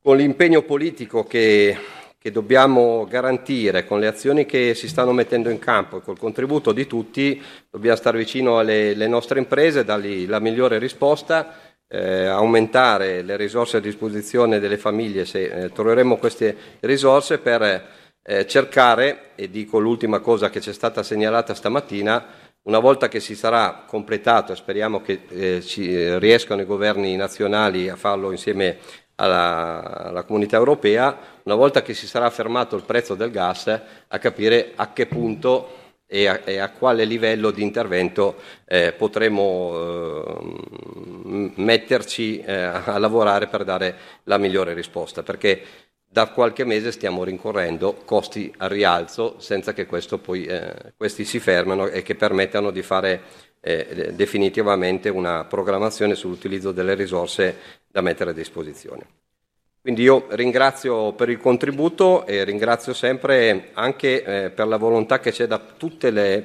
con 0.00 0.16
l'impegno 0.16 0.62
politico 0.62 1.24
che, 1.24 1.76
che 2.22 2.30
dobbiamo 2.30 3.04
garantire, 3.10 3.84
con 3.84 3.98
le 3.98 4.06
azioni 4.06 4.46
che 4.46 4.74
si 4.74 4.86
stanno 4.86 5.12
mettendo 5.12 5.50
in 5.50 5.58
campo 5.58 5.98
e 5.98 6.02
col 6.02 6.18
contributo 6.18 6.72
di 6.72 6.86
tutti, 6.86 7.42
dobbiamo 7.68 7.96
stare 7.96 8.16
vicino 8.16 8.58
alle 8.58 9.08
nostre 9.08 9.40
imprese, 9.40 9.84
dargli 9.84 10.28
la 10.28 10.38
migliore 10.38 10.78
risposta 10.78 11.70
eh, 11.92 12.24
aumentare 12.24 13.20
le 13.20 13.36
risorse 13.36 13.76
a 13.76 13.80
disposizione 13.80 14.58
delle 14.58 14.78
famiglie 14.78 15.26
se 15.26 15.64
eh, 15.64 15.72
troveremo 15.72 16.16
queste 16.16 16.56
risorse 16.80 17.38
per 17.38 17.86
eh, 18.22 18.46
cercare, 18.46 19.32
e 19.34 19.50
dico 19.50 19.78
l'ultima 19.78 20.20
cosa 20.20 20.48
che 20.48 20.60
c'è 20.60 20.72
stata 20.72 21.02
segnalata 21.02 21.52
stamattina, 21.54 22.24
una 22.62 22.78
volta 22.78 23.08
che 23.08 23.20
si 23.20 23.34
sarà 23.34 23.84
completato, 23.86 24.54
speriamo 24.54 25.02
che 25.02 25.22
eh, 25.28 25.60
ci 25.60 25.92
eh, 25.92 26.18
riescano 26.18 26.62
i 26.62 26.66
governi 26.66 27.14
nazionali 27.16 27.88
a 27.88 27.96
farlo 27.96 28.30
insieme 28.30 28.78
alla, 29.16 30.06
alla, 30.06 30.22
comunità 30.24 30.56
europea, 30.56 31.16
una 31.44 31.54
volta 31.54 31.82
che 31.82 31.94
si 31.94 32.06
sarà 32.06 32.30
fermato 32.30 32.76
il 32.76 32.84
prezzo 32.84 33.14
del 33.14 33.30
gas, 33.30 33.66
a 34.08 34.18
capire 34.18 34.72
a 34.74 34.92
che 34.92 35.06
punto 35.06 35.80
e 36.06 36.28
a, 36.28 36.40
e 36.44 36.58
a 36.58 36.70
quale 36.70 37.04
livello 37.04 37.50
di 37.50 37.62
intervento 37.62 38.36
eh, 38.66 38.92
potremo 38.92 40.30
eh, 40.34 41.52
metterci 41.56 42.40
eh, 42.40 42.52
a 42.52 42.98
lavorare 42.98 43.46
per 43.46 43.64
dare 43.64 43.96
la 44.24 44.38
migliore 44.38 44.74
risposta, 44.74 45.22
perché 45.22 45.62
da 46.12 46.28
qualche 46.28 46.66
mese 46.66 46.92
stiamo 46.92 47.24
rincorrendo 47.24 48.02
costi 48.04 48.52
a 48.58 48.68
rialzo 48.68 49.36
senza 49.38 49.72
che 49.72 49.86
poi, 49.86 50.44
eh, 50.44 50.92
questi 50.94 51.24
si 51.24 51.40
fermino 51.40 51.86
e 51.86 52.02
che 52.02 52.14
permettano 52.14 52.70
di 52.70 52.82
fare 52.82 53.22
eh, 53.64 54.12
definitivamente 54.14 55.08
una 55.08 55.44
programmazione 55.44 56.16
sull'utilizzo 56.16 56.72
delle 56.72 56.94
risorse 56.94 57.56
da 57.88 58.00
mettere 58.00 58.30
a 58.30 58.34
disposizione. 58.34 59.06
Quindi 59.80 60.02
io 60.02 60.26
ringrazio 60.30 61.12
per 61.12 61.28
il 61.28 61.38
contributo 61.38 62.26
e 62.26 62.44
ringrazio 62.44 62.92
sempre 62.92 63.70
anche 63.72 64.22
eh, 64.22 64.50
per 64.50 64.66
la 64.66 64.76
volontà 64.76 65.18
che 65.20 65.32
c'è 65.32 65.46
da 65.46 65.58
tutte 65.58 66.10
le, 66.10 66.44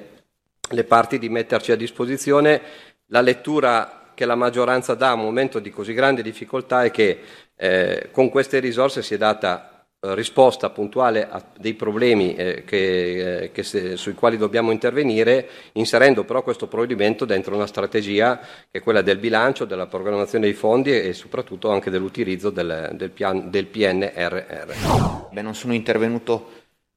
le 0.70 0.84
parti 0.84 1.20
di 1.20 1.30
metterci 1.30 1.72
a 1.72 1.76
disposizione 1.76 2.62
la 3.08 3.22
lettura 3.22 4.12
che 4.14 4.26
la 4.26 4.36
maggioranza 4.36 4.96
dà 4.96 5.12
a 5.12 5.14
un 5.14 5.22
momento 5.22 5.60
di 5.60 5.70
così 5.70 5.94
grande 5.94 6.24
difficoltà 6.24 6.84
è 6.84 6.92
che 6.92 7.20
eh, 7.56 8.10
con 8.12 8.30
queste 8.30 8.60
risorse 8.60 9.04
si 9.04 9.14
è 9.14 9.18
data 9.18 9.77
risposta 10.00 10.70
puntuale 10.70 11.28
a 11.28 11.44
dei 11.58 11.74
problemi 11.74 12.36
eh, 12.36 12.64
che, 12.66 13.44
eh, 13.44 13.52
che 13.52 13.64
se, 13.64 13.98
sui 13.98 14.14
quali 14.14 14.38
dobbiamo 14.38 14.72
intervenire, 14.72 15.50
inserendo 15.74 16.24
però 16.24 16.44
questo 16.44 16.68
provvedimento 16.68 17.26
dentro 17.26 17.56
una 17.56 17.66
strategia 17.66 18.38
che 18.38 18.78
è 18.78 18.82
quella 18.82 19.02
del 19.02 19.18
bilancio, 19.18 19.66
della 19.66 19.88
programmazione 19.88 20.46
dei 20.46 20.54
fondi 20.54 20.92
e, 20.92 21.08
e 21.08 21.14
soprattutto 21.14 21.72
anche 21.72 21.90
dell'utilizzo 21.90 22.52
del, 22.52 22.92
del, 22.94 23.10
pian, 23.10 23.50
del 23.50 23.66
PNRR. 23.66 25.30
Beh, 25.32 25.42
non 25.42 25.56
sono 25.56 25.74
intervenuto 25.74 26.52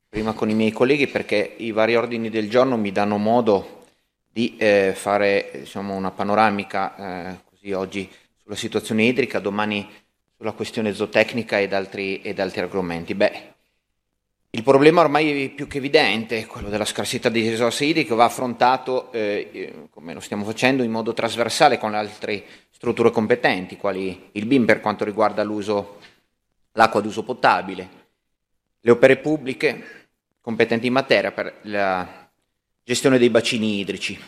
prima 0.09 0.33
con 0.35 0.50
i 0.50 0.54
miei 0.54 0.73
colleghi 0.73 1.07
perché 1.07 1.54
i 1.57 1.71
vari 1.71 1.97
ordini 1.97 2.28
del 2.28 2.50
giorno 2.50 2.76
mi 2.76 2.92
danno 2.92 3.16
modo 3.16 3.85
di 4.30 4.57
eh, 4.59 4.92
fare 4.95 5.50
diciamo, 5.54 5.95
una 5.95 6.11
panoramica 6.11 7.30
eh, 7.30 7.38
così 7.49 7.73
oggi 7.73 8.11
sulla 8.42 8.57
situazione 8.57 9.04
idrica, 9.04 9.38
domani 9.38 9.88
sulla 10.40 10.52
questione 10.52 10.94
zootecnica 10.94 11.61
ed 11.61 11.75
altri, 11.75 12.23
ed 12.23 12.40
altri 12.40 12.61
argomenti. 12.61 13.14
Beh, 13.14 13.52
il 14.52 14.62
problema 14.62 15.02
ormai 15.02 15.50
più 15.50 15.66
che 15.66 15.76
evidente, 15.76 16.47
quello 16.47 16.70
della 16.70 16.87
scarsità 16.87 17.28
di 17.28 17.47
risorse 17.47 17.85
idriche, 17.85 18.14
va 18.14 18.25
affrontato, 18.25 19.12
eh, 19.12 19.88
come 19.90 20.14
lo 20.14 20.20
stiamo 20.20 20.47
facendo, 20.47 20.82
in 20.82 20.90
modo 20.90 21.12
trasversale 21.12 21.76
con 21.76 21.90
le 21.90 21.99
altre 21.99 22.44
strutture 22.70 23.11
competenti, 23.11 23.76
quali 23.76 24.30
il 24.32 24.47
BIM 24.47 24.64
per 24.64 24.80
quanto 24.80 25.04
riguarda 25.04 25.44
l'acqua 26.73 27.00
d'uso 27.02 27.23
potabile, 27.23 27.88
le 28.80 28.90
opere 28.90 29.18
pubbliche 29.18 30.09
competenti 30.40 30.87
in 30.87 30.94
materia 30.94 31.32
per 31.32 31.59
la 31.64 32.30
gestione 32.82 33.18
dei 33.18 33.28
bacini 33.28 33.78
idrici, 33.78 34.18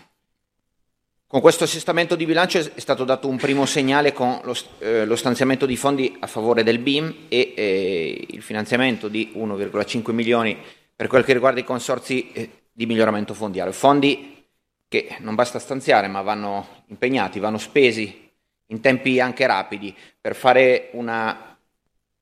con 1.33 1.41
questo 1.41 1.65
assestamento 1.65 2.15
di 2.15 2.27
bilancio 2.27 2.59
è 2.59 2.79
stato 2.79 3.05
dato 3.05 3.27
un 3.27 3.39
primo 3.39 3.65
segnale 3.65 4.13
con 4.13 4.39
lo, 4.45 4.55
eh, 4.81 5.07
lo 5.07 5.17
stanziamento 5.17 5.65
di 5.65 5.79
fondi 5.79 6.15
a 6.21 6.27
favore 6.27 6.63
del 6.63 6.79
BIM 6.79 7.25
e 7.29 7.55
eh, 7.57 8.27
il 8.29 8.43
finanziamento 8.43 9.09
di 9.09 9.33
1,5 9.35 10.11
milioni 10.13 10.55
per 10.95 11.07
quel 11.07 11.25
che 11.25 11.33
riguarda 11.33 11.59
i 11.59 11.65
consorzi 11.65 12.33
eh, 12.33 12.51
di 12.71 12.85
miglioramento 12.85 13.33
fondiario. 13.33 13.73
Fondi 13.73 14.45
che 14.87 15.17
non 15.21 15.35
basta 15.35 15.59
stanziare 15.59 16.07
ma 16.07 16.21
vanno 16.21 16.85
impegnati, 16.89 17.41
vanno 17.41 17.57
spesi 17.57 18.31
in 18.67 18.81
tempi 18.83 19.19
anche 19.19 19.47
rapidi 19.47 19.97
per 20.21 20.35
fare 20.35 20.91
una, 20.93 21.57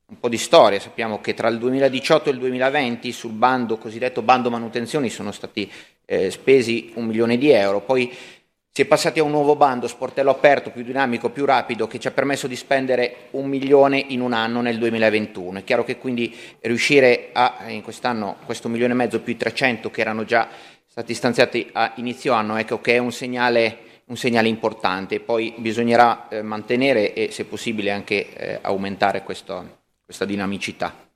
un 0.07 0.21
po' 0.21 0.29
di 0.29 0.38
storia. 0.38 0.79
Sappiamo 0.79 1.21
che 1.21 1.35
tra 1.35 1.49
il 1.49 1.59
2018 1.59 2.29
e 2.29 2.33
il 2.33 2.38
2020 2.38 3.11
sul 3.11 3.33
bando 3.33 3.76
cosiddetto 3.76 4.23
bando 4.23 4.50
manutenzioni 4.50 5.11
sono 5.11 5.33
stati 5.33 5.69
eh, 6.05 6.31
spesi 6.31 6.93
un 6.95 7.07
milione 7.07 7.38
di 7.38 7.50
euro, 7.50 7.81
poi 7.81 8.38
si 8.80 8.87
è 8.87 8.88
passati 8.88 9.18
a 9.18 9.25
un 9.25 9.30
nuovo 9.30 9.56
bando, 9.56 9.87
sportello 9.87 10.30
aperto, 10.30 10.70
più 10.70 10.82
dinamico, 10.82 11.28
più 11.28 11.44
rapido, 11.44 11.87
che 11.87 11.99
ci 11.99 12.08
ha 12.08 12.12
permesso 12.12 12.46
di 12.46 12.56
spendere 12.56 13.28
un 13.32 13.46
milione 13.46 14.02
in 14.08 14.22
un 14.22 14.32
anno 14.32 14.62
nel 14.62 14.78
2021. 14.78 15.58
È 15.58 15.64
chiaro 15.64 15.84
che 15.84 15.99
quindi 15.99 16.34
riuscire 16.60 17.28
a, 17.34 17.64
in 17.66 17.82
quest'anno, 17.82 18.37
questo 18.46 18.70
milione 18.70 18.94
e 18.94 18.96
mezzo 18.96 19.20
più 19.20 19.34
i 19.34 19.37
300 19.37 19.90
che 19.90 20.00
erano 20.00 20.25
già 20.25 20.49
stati 20.87 21.12
stanziati 21.12 21.68
a 21.75 21.92
inizio 21.96 22.32
anno, 22.32 22.56
ecco 22.56 22.80
che 22.80 22.94
è 22.94 22.99
un 22.99 23.12
segnale, 23.12 23.80
un 24.06 24.16
segnale 24.16 24.49
importante. 24.49 25.20
Poi 25.20 25.52
bisognerà 25.58 26.28
eh, 26.30 26.40
mantenere 26.40 27.12
e, 27.12 27.30
se 27.32 27.44
possibile, 27.44 27.90
anche 27.90 28.34
eh, 28.34 28.58
aumentare 28.62 29.22
questo, 29.22 29.80
questa 30.02 30.25
dinamicità. 30.25 31.06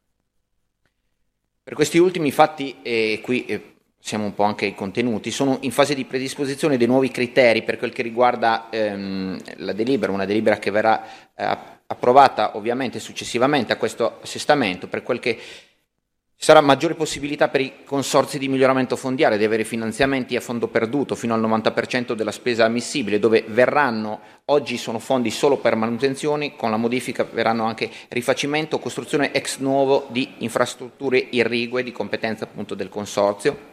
Per 1.62 1.73
questi 1.73 1.97
ultimi 1.97 2.30
fatti, 2.30 2.76
eh, 2.83 3.21
qui 3.23 3.47
eh, 3.47 3.74
siamo 4.07 4.27
un 4.27 4.35
po' 4.35 4.43
anche 4.43 4.67
ai 4.67 4.75
contenuti, 4.75 5.31
sono 5.31 5.57
in 5.63 5.71
fase 5.71 5.95
di 5.95 6.05
predisposizione 6.05 6.77
dei 6.77 6.87
nuovi 6.87 7.11
criteri 7.11 7.63
per 7.63 7.79
quel 7.79 7.91
che 7.91 8.03
riguarda 8.03 8.69
ehm, 8.69 9.41
la 9.57 9.73
delibera, 9.73 10.13
una 10.13 10.27
delibera 10.27 10.59
che 10.59 10.71
verrà 10.71 11.03
eh, 11.35 11.59
approvata 11.87 12.55
ovviamente 12.59 13.01
successivamente 13.01 13.73
a 13.73 13.79
questo 13.79 14.19
assestamento, 14.21 14.88
per 14.88 15.03
quel 15.03 15.21
che 15.21 15.38
sarà 16.37 16.61
maggiore 16.61 16.97
possibilità 16.97 17.49
per 17.49 17.62
i 17.62 17.77
consorzi 17.87 18.38
di 18.38 18.47
miglioramento 18.47 18.95
fondiario 18.95 19.38
di 19.38 19.45
avere 19.45 19.64
finanziamenti 19.64 20.37
a 20.37 20.43
fondo 20.43 20.69
perduto 20.69 21.14
fino 21.14 21.33
al 21.33 21.40
90% 21.40 22.12
della 22.12 22.31
spesa 22.31 22.67
ammissibile, 22.67 23.19
dove 23.19 23.43
verranno, 23.49 24.21
oggi 24.47 24.77
sono 24.77 24.99
fondi 24.99 25.31
solo 25.31 25.57
per 25.57 25.77
manutenzioni, 25.77 26.57
con 26.57 26.71
la 26.71 26.77
modifica 26.77 27.25
verranno 27.25 27.64
anche 27.64 27.90
rifacimento 28.09 28.79
costruzione 28.79 29.33
ex 29.33 29.61
novo 29.61 30.09
di 30.11 30.35
infrastrutture 30.40 31.17
irrigue 31.31 31.83
di 31.83 31.90
competenza 31.90 32.45
appunto 32.45 32.75
del 32.75 32.90
consorzio 32.90 33.73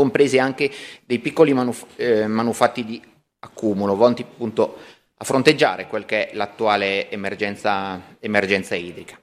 compresi 0.00 0.38
anche 0.38 0.70
dei 1.04 1.18
piccoli 1.18 1.52
manuf- 1.52 1.86
eh, 1.96 2.26
manufatti 2.26 2.86
di 2.86 3.02
accumulo, 3.40 3.94
volti 3.96 4.22
appunto 4.22 4.78
a 5.14 5.24
fronteggiare 5.24 5.86
quel 5.88 6.06
che 6.06 6.30
è 6.30 6.34
l'attuale 6.34 7.10
emergenza, 7.10 8.16
emergenza 8.18 8.74
idrica. 8.74 9.20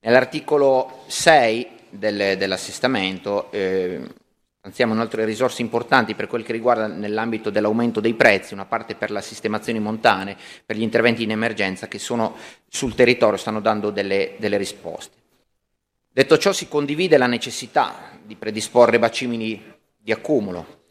Nell'articolo 0.00 1.04
6 1.06 1.68
del, 1.88 2.36
dell'assestamento 2.36 3.50
eh, 3.50 4.02
stanziamo 4.58 4.92
inoltre 4.92 5.24
risorse 5.24 5.62
importanti 5.62 6.14
per 6.14 6.26
quel 6.26 6.44
che 6.44 6.52
riguarda 6.52 6.86
nell'ambito 6.86 7.48
dell'aumento 7.48 8.00
dei 8.00 8.12
prezzi, 8.12 8.52
una 8.52 8.66
parte 8.66 8.94
per 8.94 9.10
la 9.10 9.22
sistemazione 9.22 9.80
montane, 9.80 10.36
per 10.66 10.76
gli 10.76 10.82
interventi 10.82 11.22
in 11.22 11.30
emergenza 11.30 11.88
che 11.88 11.98
sono 11.98 12.36
sul 12.68 12.94
territorio, 12.94 13.38
stanno 13.38 13.60
dando 13.60 13.88
delle, 13.88 14.34
delle 14.36 14.58
risposte. 14.58 15.23
Detto 16.16 16.38
ciò 16.38 16.52
si 16.52 16.68
condivide 16.68 17.18
la 17.18 17.26
necessità 17.26 18.12
di 18.24 18.36
predisporre 18.36 19.00
bacini 19.00 19.60
di 19.96 20.12
accumulo. 20.12 20.82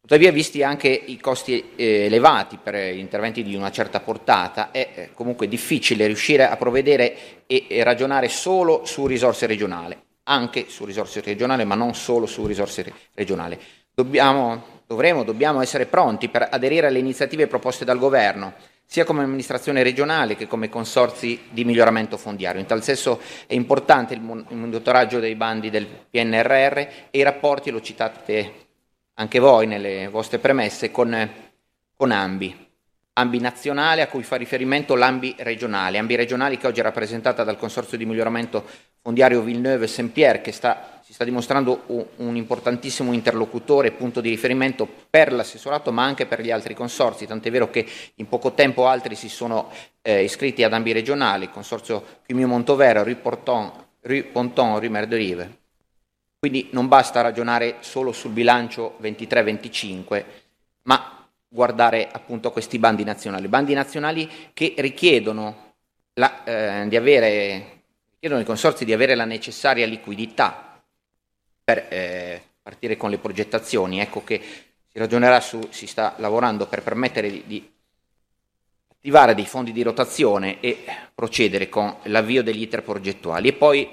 Tuttavia, 0.00 0.30
visti 0.30 0.62
anche 0.62 0.86
i 0.86 1.18
costi 1.18 1.72
eh, 1.74 2.04
elevati 2.04 2.56
per 2.62 2.76
interventi 2.94 3.42
di 3.42 3.56
una 3.56 3.72
certa 3.72 3.98
portata, 3.98 4.70
è 4.70 4.90
eh, 4.94 5.10
comunque 5.12 5.48
difficile 5.48 6.06
riuscire 6.06 6.46
a 6.46 6.56
provvedere 6.56 7.46
e, 7.48 7.66
e 7.68 7.82
ragionare 7.82 8.28
solo 8.28 8.84
su 8.84 9.08
risorse 9.08 9.46
regionali, 9.46 10.00
anche 10.22 10.66
su 10.68 10.84
risorse 10.84 11.20
regionali, 11.20 11.64
ma 11.64 11.74
non 11.74 11.96
solo 11.96 12.26
su 12.26 12.46
risorse 12.46 12.92
regionali. 13.14 13.58
Dobbiamo, 13.92 14.82
dovremo, 14.86 15.24
dobbiamo 15.24 15.62
essere 15.62 15.86
pronti 15.86 16.28
per 16.28 16.46
aderire 16.48 16.86
alle 16.86 17.00
iniziative 17.00 17.48
proposte 17.48 17.84
dal 17.84 17.98
Governo, 17.98 18.54
sia 18.92 19.04
come 19.04 19.22
amministrazione 19.22 19.84
regionale 19.84 20.34
che 20.34 20.48
come 20.48 20.68
consorzi 20.68 21.42
di 21.50 21.64
miglioramento 21.64 22.16
fondiario. 22.16 22.60
In 22.60 22.66
tal 22.66 22.82
senso 22.82 23.20
è 23.46 23.54
importante 23.54 24.14
il 24.14 24.20
monitoraggio 24.20 25.20
dei 25.20 25.36
bandi 25.36 25.70
del 25.70 25.86
PNRR 25.86 26.76
e 26.76 27.08
i 27.12 27.22
rapporti, 27.22 27.70
lo 27.70 27.80
citate 27.80 28.52
anche 29.14 29.38
voi 29.38 29.68
nelle 29.68 30.08
vostre 30.08 30.40
premesse, 30.40 30.90
con, 30.90 31.30
con 31.94 32.10
AMBI. 32.10 32.68
AMBI 33.12 33.38
nazionale 33.38 34.02
a 34.02 34.08
cui 34.08 34.24
fa 34.24 34.34
riferimento 34.34 34.96
l'AMBI 34.96 35.36
regionale, 35.38 35.98
AMBI 35.98 36.16
regionali 36.16 36.58
che 36.58 36.66
oggi 36.66 36.80
è 36.80 36.82
rappresentata 36.82 37.44
dal 37.44 37.58
Consorzio 37.58 37.96
di 37.96 38.04
miglioramento 38.04 38.66
fondiario 39.00 39.42
Villeneuve-Saint-Pierre 39.42 40.40
che 40.40 40.50
sta 40.50 40.99
si 41.10 41.16
sta 41.16 41.24
dimostrando 41.24 41.82
un, 42.18 42.36
importantissimo 42.36 43.12
interlocutore 43.12 43.90
punto 43.90 44.20
di 44.20 44.28
riferimento 44.28 44.88
per 45.10 45.32
l'assessorato 45.32 45.90
ma 45.90 46.04
anche 46.04 46.24
per 46.24 46.40
gli 46.40 46.52
altri 46.52 46.72
consorsi, 46.72 47.26
tant'è 47.26 47.50
vero 47.50 47.68
che 47.68 47.84
in 48.14 48.28
poco 48.28 48.52
tempo 48.52 48.86
altri 48.86 49.16
si 49.16 49.28
sono 49.28 49.72
eh, 50.02 50.22
iscritti 50.22 50.62
ad 50.62 50.72
ambi 50.72 50.92
regionali, 50.92 51.50
consorzio 51.50 52.20
Chimio 52.24 52.46
Montovero, 52.46 53.02
Rue 53.02 53.16
Ponton, 53.16 53.72
Rue 54.02 54.22
Ponton, 54.22 54.78
Rue 54.78 54.88
Mer 54.88 55.08
de 55.08 55.16
Rive. 55.16 55.58
Quindi 56.38 56.68
non 56.70 56.86
basta 56.86 57.22
ragionare 57.22 57.78
solo 57.80 58.12
sul 58.12 58.30
bilancio 58.30 58.96
23-25, 59.02 60.24
ma 60.82 61.26
guardare 61.48 62.08
appunto 62.08 62.46
a 62.46 62.52
questi 62.52 62.78
bandi 62.78 63.02
nazionali, 63.02 63.48
bandi 63.48 63.74
nazionali 63.74 64.30
che 64.54 64.74
richiedono, 64.76 65.72
la, 66.14 66.44
eh, 66.44 66.86
di 66.86 66.94
avere, 66.94 67.82
richiedono 68.12 68.38
ai 68.38 68.46
consorsi 68.46 68.84
di 68.84 68.92
avere 68.92 69.16
la 69.16 69.24
necessaria 69.24 69.86
liquidità 69.86 70.68
per 71.70 71.86
eh, 71.88 72.42
partire 72.60 72.96
con 72.96 73.10
le 73.10 73.18
progettazioni. 73.18 74.00
Ecco 74.00 74.24
che 74.24 74.40
si 74.88 74.98
ragionerà 74.98 75.40
su, 75.40 75.60
si 75.70 75.86
sta 75.86 76.14
lavorando 76.18 76.66
per 76.66 76.82
permettere 76.82 77.30
di, 77.30 77.44
di 77.46 77.70
attivare 78.88 79.34
dei 79.34 79.46
fondi 79.46 79.72
di 79.72 79.82
rotazione 79.82 80.60
e 80.60 80.84
procedere 81.14 81.68
con 81.68 81.94
l'avvio 82.04 82.42
degli 82.42 82.62
iter 82.62 82.82
progettuali. 82.82 83.48
E 83.48 83.52
poi 83.52 83.88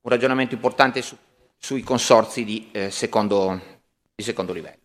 un 0.00 0.10
ragionamento 0.10 0.54
importante 0.54 1.02
su, 1.02 1.16
sui 1.56 1.82
consorzi 1.82 2.44
di, 2.44 2.68
eh, 2.70 2.90
secondo, 2.90 3.60
di 4.14 4.22
secondo 4.22 4.52
livello. 4.52 4.77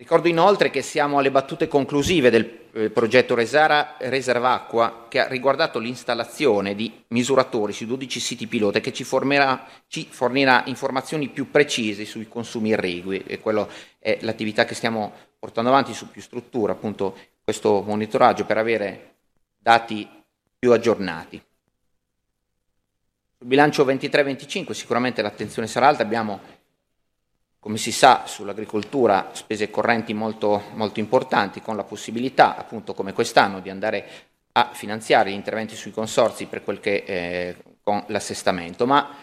Ricordo 0.00 0.28
inoltre 0.28 0.70
che 0.70 0.80
siamo 0.80 1.18
alle 1.18 1.30
battute 1.30 1.68
conclusive 1.68 2.30
del 2.30 2.60
eh, 2.72 2.88
progetto 2.88 3.34
Resara 3.34 3.96
Reserva 3.98 4.54
Acqua 4.54 5.04
che 5.10 5.18
ha 5.18 5.28
riguardato 5.28 5.78
l'installazione 5.78 6.74
di 6.74 6.90
misuratori 7.08 7.74
su 7.74 7.84
12 7.84 8.18
siti 8.18 8.46
pilota 8.46 8.80
che 8.80 8.94
ci, 8.94 9.04
formerà, 9.04 9.62
ci 9.88 10.08
fornirà 10.08 10.62
informazioni 10.64 11.28
più 11.28 11.50
precise 11.50 12.06
sui 12.06 12.28
consumi 12.28 12.70
irrigui 12.70 13.24
e 13.26 13.40
quello 13.40 13.68
è 13.98 14.16
l'attività 14.22 14.64
che 14.64 14.74
stiamo 14.74 15.12
portando 15.38 15.68
avanti 15.68 15.92
su 15.92 16.10
più 16.10 16.22
strutture, 16.22 16.72
appunto 16.72 17.14
questo 17.44 17.82
monitoraggio 17.82 18.46
per 18.46 18.56
avere 18.56 19.16
dati 19.58 20.08
più 20.58 20.72
aggiornati. 20.72 21.42
Sul 23.36 23.46
bilancio 23.46 23.84
23-25 23.84 24.70
sicuramente 24.70 25.20
l'attenzione 25.20 25.68
sarà 25.68 25.88
alta, 25.88 26.02
abbiamo 26.02 26.40
come 27.60 27.76
si 27.76 27.92
sa 27.92 28.24
sull'agricoltura 28.26 29.30
spese 29.32 29.70
correnti 29.70 30.14
molto, 30.14 30.62
molto 30.74 30.98
importanti 30.98 31.60
con 31.60 31.76
la 31.76 31.84
possibilità 31.84 32.56
appunto 32.56 32.94
come 32.94 33.12
quest'anno 33.12 33.60
di 33.60 33.70
andare 33.70 34.08
a 34.52 34.70
finanziare 34.72 35.30
gli 35.30 35.34
interventi 35.34 35.76
sui 35.76 35.92
consorzi 35.92 36.46
per 36.46 36.64
quel 36.64 36.80
che 36.80 37.04
eh, 37.06 37.56
con 37.82 38.02
l'assestamento, 38.08 38.86
ma 38.86 39.14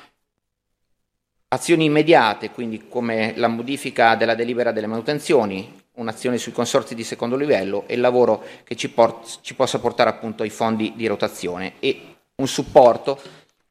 azioni 1.49 1.85
immediate, 1.85 2.51
quindi 2.51 2.87
come 2.87 3.33
la 3.35 3.47
modifica 3.47 4.15
della 4.15 4.35
delibera 4.35 4.71
delle 4.71 4.87
manutenzioni, 4.87 5.83
un'azione 5.95 6.37
sui 6.37 6.51
consorzi 6.53 6.95
di 6.95 7.03
secondo 7.03 7.35
livello 7.35 7.83
e 7.87 7.95
il 7.95 8.01
lavoro 8.01 8.43
che 8.63 8.75
ci, 8.75 8.89
port- 8.89 9.39
ci 9.41 9.55
possa 9.55 9.79
portare 9.79 10.09
appunto 10.09 10.43
ai 10.43 10.49
fondi 10.49 10.93
di 10.95 11.07
rotazione. 11.07 11.73
E 11.79 12.15
un 12.35 12.47
supporto 12.47 13.19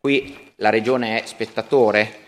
Qui 0.07 0.53
la 0.59 0.71
Regione 0.71 1.21
è 1.21 1.27
spettatore, 1.27 2.26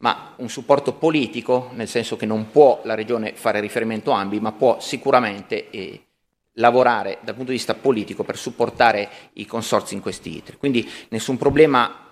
ma 0.00 0.34
un 0.36 0.48
supporto 0.48 0.94
politico, 0.94 1.70
nel 1.74 1.88
senso 1.88 2.16
che 2.16 2.26
non 2.26 2.50
può 2.50 2.80
la 2.84 2.94
Regione 2.94 3.32
fare 3.34 3.60
riferimento 3.60 4.12
a 4.12 4.20
AMBI, 4.20 4.40
ma 4.40 4.52
può 4.52 4.80
sicuramente 4.80 5.70
eh, 5.70 6.02
lavorare 6.54 7.18
dal 7.22 7.34
punto 7.34 7.50
di 7.50 7.56
vista 7.56 7.74
politico 7.74 8.24
per 8.24 8.36
supportare 8.36 9.08
i 9.34 9.46
consorzi 9.46 9.94
in 9.94 10.00
questi 10.00 10.36
iter. 10.36 10.56
Quindi 10.56 10.88
nessun 11.08 11.36
problema 11.36 12.08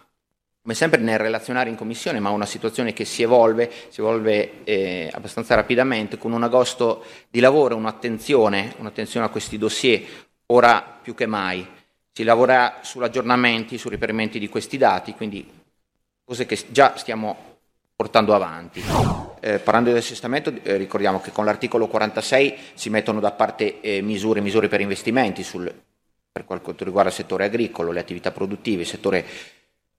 come 0.60 0.74
sempre 0.74 1.00
nel 1.00 1.18
relazionare 1.18 1.70
in 1.70 1.76
commissione, 1.76 2.20
ma 2.20 2.28
una 2.28 2.44
situazione 2.44 2.92
che 2.92 3.06
si 3.06 3.22
evolve, 3.22 3.72
si 3.88 4.00
evolve 4.00 4.64
eh, 4.64 5.10
abbastanza 5.10 5.54
rapidamente, 5.54 6.18
con 6.18 6.32
un 6.32 6.42
agosto 6.42 7.04
di 7.30 7.40
lavoro, 7.40 7.74
un'attenzione, 7.74 8.74
un'attenzione 8.76 9.24
a 9.24 9.30
questi 9.30 9.56
dossier, 9.56 10.02
ora 10.46 10.82
più 10.82 11.14
che 11.14 11.24
mai. 11.24 11.66
Si 12.12 12.22
lavora 12.22 12.80
sull'aggiornamenti, 12.82 13.78
sui 13.78 13.88
riferimenti 13.88 14.38
di 14.38 14.50
questi 14.50 14.76
dati, 14.76 15.14
quindi 15.14 15.48
cose 16.22 16.44
che 16.44 16.62
già 16.68 16.94
stiamo 16.98 17.47
portando 17.98 18.32
avanti. 18.32 18.80
Eh, 19.40 19.58
parlando 19.58 19.90
di 19.90 19.98
assestamento, 19.98 20.52
eh, 20.62 20.76
ricordiamo 20.76 21.20
che 21.20 21.32
con 21.32 21.44
l'articolo 21.44 21.88
46 21.88 22.56
si 22.74 22.90
mettono 22.90 23.18
da 23.18 23.32
parte 23.32 23.80
eh, 23.80 24.02
misure, 24.02 24.40
misure 24.40 24.68
per 24.68 24.80
investimenti 24.80 25.42
sul, 25.42 25.68
per 26.30 26.44
quanto 26.44 26.84
riguarda 26.84 27.10
il 27.10 27.16
settore 27.16 27.46
agricolo, 27.46 27.90
le 27.90 27.98
attività 27.98 28.30
produttive, 28.30 28.82
il 28.82 28.86
settore 28.86 29.24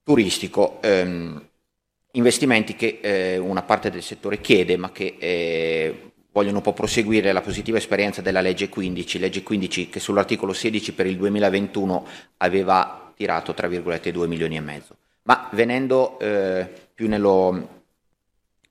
turistico, 0.01 0.77
ehm, 0.81 1.45
investimenti 2.11 2.73
che 2.77 2.99
eh, 3.01 3.37
una 3.37 3.63
parte 3.63 3.91
del 3.91 4.01
settore 4.01 4.39
chiede 4.39 4.77
ma 4.77 4.93
che 4.93 5.17
eh, 5.19 6.11
vogliono 6.31 6.57
un 6.57 6.63
po' 6.63 6.71
proseguire 6.71 7.33
la 7.33 7.41
positiva 7.41 7.79
esperienza 7.79 8.21
della 8.21 8.39
legge 8.39 8.69
15, 8.69 9.19
legge 9.19 9.43
15 9.43 9.89
che 9.89 9.99
sull'articolo 9.99 10.53
16 10.53 10.93
per 10.93 11.05
il 11.05 11.17
2021 11.17 12.07
aveva 12.37 13.11
tirato 13.13 13.51
3,2 13.51 14.25
milioni 14.25 14.55
e 14.55 14.61
mezzo. 14.61 14.95
Ma 15.23 15.49
venendo 15.51 16.17
eh, 16.19 16.65
più, 16.93 17.09
nello, 17.09 17.78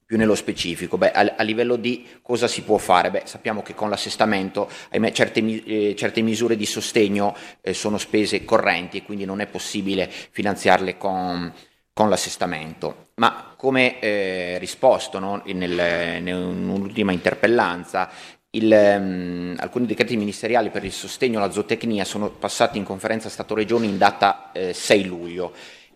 più, 0.08 0.16
nello, 0.16 0.34
specifico, 0.34 0.96
beh, 0.96 1.12
a, 1.12 1.34
a, 1.36 1.42
livello 1.42 1.76
di 1.76 2.06
cosa 2.22 2.48
si 2.48 2.62
può 2.62 2.78
fare? 2.78 3.10
Beh, 3.10 3.24
sappiamo 3.26 3.60
che 3.60 3.74
con 3.74 3.90
l'assestamento 3.90 4.66
ahimè, 4.88 5.12
certe, 5.12 5.40
eh, 5.40 5.94
certe, 5.94 6.22
misure 6.22 6.56
di 6.56 6.64
sostegno 6.64 7.36
eh, 7.60 7.74
sono 7.74 7.98
spese 7.98 8.42
correnti 8.46 8.96
e 8.96 9.02
quindi 9.02 9.26
non 9.26 9.42
è 9.42 9.46
possibile 9.46 10.10
finanziarle 10.10 10.96
con, 10.96 11.52
con 11.92 12.08
l'assestamento. 12.08 13.08
Ma 13.16 13.52
come 13.54 14.00
eh, 14.00 14.56
risposto 14.58 15.18
no, 15.18 15.42
nel, 15.44 16.22
nell'ultima 16.22 17.12
interpellanza, 17.12 18.08
il, 18.52 18.72
um, 18.72 19.54
alcuni 19.58 19.84
decreti 19.84 20.16
ministeriali 20.16 20.70
per 20.70 20.84
il 20.84 20.92
sostegno 20.92 21.36
alla 21.36 21.50
zootecnia 21.50 22.06
sono 22.06 22.30
passati 22.30 22.78
in 22.78 22.84
conferenza 22.84 23.28
Stato-Regioni 23.28 23.86
in 23.86 23.98
data 23.98 24.52
eh, 24.52 24.72
6 24.72 25.04
luglio. 25.04 25.52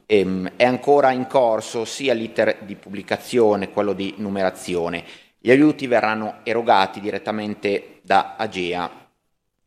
Ehm, 0.06 0.52
è 0.56 0.64
ancora 0.64 1.10
in 1.12 1.26
corso 1.26 1.84
sia 1.84 2.14
l'iter 2.14 2.58
di 2.64 2.74
pubblicazione, 2.74 3.70
quello 3.70 3.92
di 3.92 4.14
numerazione. 4.18 5.04
Gli 5.38 5.50
aiuti 5.50 5.86
verranno 5.86 6.40
erogati 6.42 7.00
direttamente 7.00 8.00
da 8.02 8.36
Agea 8.36 8.90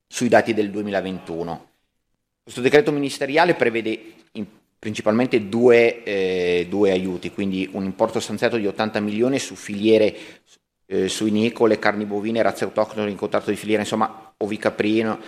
sui 0.07 0.29
dati 0.29 0.53
del 0.53 0.69
2021. 0.71 1.69
Questo 2.43 2.61
decreto 2.61 2.91
ministeriale 2.91 3.55
prevede 3.55 4.13
in 4.33 4.45
principalmente 4.77 5.49
due, 5.49 6.03
eh, 6.03 6.67
due, 6.69 6.91
aiuti, 6.91 7.31
quindi 7.31 7.67
un 7.73 7.83
importo 7.83 8.19
stanziato 8.19 8.57
di 8.57 8.67
80 8.67 8.99
milioni 8.99 9.39
su 9.39 9.55
filiere 9.55 10.15
eh, 10.85 11.07
suinicole, 11.09 11.79
carni 11.79 12.05
bovine, 12.05 12.41
razze 12.41 12.65
autoctone 12.65 13.09
in 13.09 13.17
contratto 13.17 13.49
di 13.49 13.55
filiera, 13.55 13.81
insomma 13.81 14.33
ovicaprino, 14.37 15.19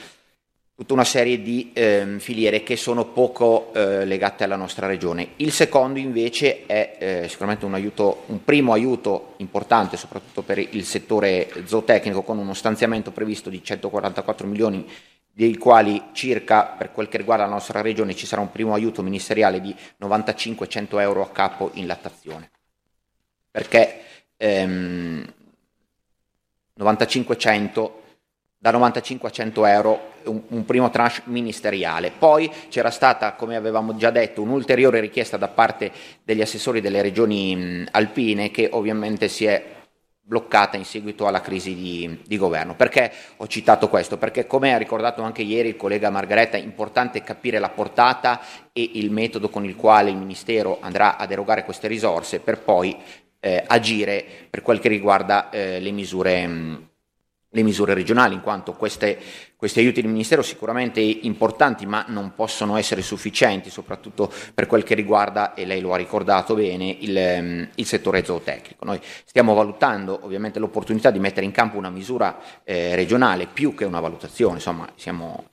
tutta 0.78 0.94
una 0.94 1.04
serie 1.04 1.42
di 1.42 1.72
eh, 1.74 2.18
filiere 2.20 2.62
che 2.62 2.76
sono 2.76 3.06
poco 3.06 3.74
eh, 3.74 4.06
legate 4.06 4.44
alla 4.44 4.56
nostra 4.56 4.86
regione. 4.86 5.30
Il 5.38 5.52
secondo 5.52 5.98
invece 5.98 6.68
è 6.68 6.98
eh, 7.00 7.28
sicuramente 7.28 7.66
un, 7.66 7.74
aiuto, 7.74 8.26
un 8.28 8.44
primo 8.44 8.74
aiuto 8.74 9.34
importante 9.38 9.98
soprattutto 9.98 10.44
per 10.44 10.60
il 10.60 10.86
settore 10.86 11.50
zootecnico 11.66 12.22
con 12.22 12.38
uno 12.38 12.54
stanziamento 12.54 13.10
previsto 13.10 13.50
di 13.50 13.63
144 13.63 14.46
milioni 14.46 14.88
dei 15.34 15.58
quali 15.58 16.10
circa, 16.13 16.66
per 16.66 16.92
quel 16.92 17.10
che 17.10 17.18
riguarda 17.18 17.46
la 17.46 17.52
nostra 17.52 17.82
regione, 17.82 18.16
ci 18.16 18.28
sarà 18.28 18.42
un 18.44 18.52
primo 18.52 18.76
aiuto 18.76 19.02
ministeriale 19.02 19.60
di 19.60 19.76
95-100 20.00 21.00
euro 21.00 21.24
a 21.24 21.32
capo 21.32 21.72
in 21.74 21.88
lattazione. 21.88 22.52
Perché 23.50 24.02
ehm, 24.38 25.26
95-100, 26.80 27.92
da 28.67 28.71
95 28.71 29.30
a 29.30 29.32
100 29.32 29.65
euro 29.65 30.12
un, 30.25 30.41
un, 30.49 30.65
primo 30.65 30.89
tranche 30.89 31.21
ministeriale. 31.25 32.12
Poi 32.12 32.51
c'era 32.67 32.89
stata, 32.89 33.34
come 33.34 33.56
avevamo 33.56 33.95
già 33.95 34.10
detto, 34.10 34.41
un'ulteriore 34.41 34.99
richiesta 34.99 35.38
da 35.38 35.47
parte 35.47 35.89
degli 36.23 36.41
assessori 36.41 36.82
delle 36.82 37.01
regioni 37.01 37.56
mh, 37.56 37.88
alpine 37.91 38.51
che 38.51 38.67
ovviamente 38.73 39.30
si 39.30 39.45
è 39.45 39.75
bloccata 40.21 40.75
in 40.75 40.84
seguito 40.84 41.25
alla 41.25 41.39
crisi 41.39 41.73
di, 41.73 42.19
di, 42.27 42.38
governo. 42.38 42.75
Perché 42.75 43.10
ho 43.38 43.47
citato 43.47 43.88
questo? 43.88 44.17
Perché 44.17 44.45
come 44.45 44.73
ha 44.73 44.77
ricordato 44.77 45.21
anche 45.21 45.43
ieri 45.43 45.69
il 45.69 45.77
collega 45.77 46.10
Margaretta 46.10 46.58
è 46.58 46.62
importante 46.62 47.23
capire 47.23 47.60
la 47.60 47.69
portata 47.69 48.41
e 48.73 48.91
il 48.95 49.12
metodo 49.12 49.47
con 49.47 49.63
il 49.63 49.77
quale 49.77 50.10
il 50.10 50.17
Ministero 50.17 50.80
andrà 50.82 51.15
ad 51.15 51.32
erogare 51.32 51.63
queste 51.63 51.88
risorse 51.88 52.41
per 52.41 52.60
poi 52.60 52.97
eh, 53.39 53.63
agire 53.65 54.25
per 54.49 54.62
quel 54.62 54.80
che 54.80 54.89
riguarda 54.89 55.49
eh, 55.49 55.80
le 55.80 55.91
misure 55.91 56.45
mh, 56.45 56.88
le 57.58 57.63
misure 57.63 57.96
regionali, 57.96 58.36
in 58.36 58.41
quanto 58.41 58.74
queste, 58.74 59.17
questi 59.56 59.80
aiuti 59.80 60.02
del 60.02 60.12
Ministero 60.12 60.43
sicuramente 60.43 61.00
importanti, 61.02 61.88
ma 61.88 62.06
non 62.08 62.34
possono 62.36 62.78
essere 62.78 63.02
sufficienti, 63.02 63.72
soprattutto 63.72 64.32
per 64.54 64.67
quel 64.67 64.84
che 64.84 64.93
riguarda, 64.93 65.56
e 65.56 65.65
lei 65.65 65.82
lo 65.82 65.93
ha 65.93 65.98
ricordato 65.98 66.54
bene, 66.54 66.96
il, 67.00 67.17
ehm, 67.17 67.70
il 67.76 67.86
settore 67.86 68.24
zootecnico. 68.24 68.86
Noi 68.86 69.00
stiamo 69.26 69.56
valutando 69.56 70.20
ovviamente 70.22 70.60
l'opportunità 70.60 71.10
di 71.10 71.20
mettere 71.20 71.46
in 71.46 71.52
campo 71.52 71.78
una 71.78 71.89
misura 71.89 72.39
eh, 72.63 72.96
regionale, 72.96 73.48
più 73.48 73.74
che 73.74 73.86
una 73.86 74.00
valutazione, 74.00 74.56
insomma, 74.56 74.88
siamo, 74.96 75.46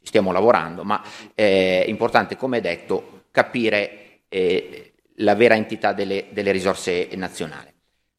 stiamo 0.00 0.30
lavorando, 0.30 0.84
ma 0.84 1.02
è 1.34 1.84
importante, 1.88 2.36
come 2.36 2.60
detto, 2.60 3.24
capire 3.32 4.20
eh, 4.28 4.92
la 5.16 5.34
vera 5.34 5.56
entità 5.56 5.92
delle, 5.92 6.26
delle 6.30 6.52
risorse 6.52 7.08
nazionali. 7.14 7.68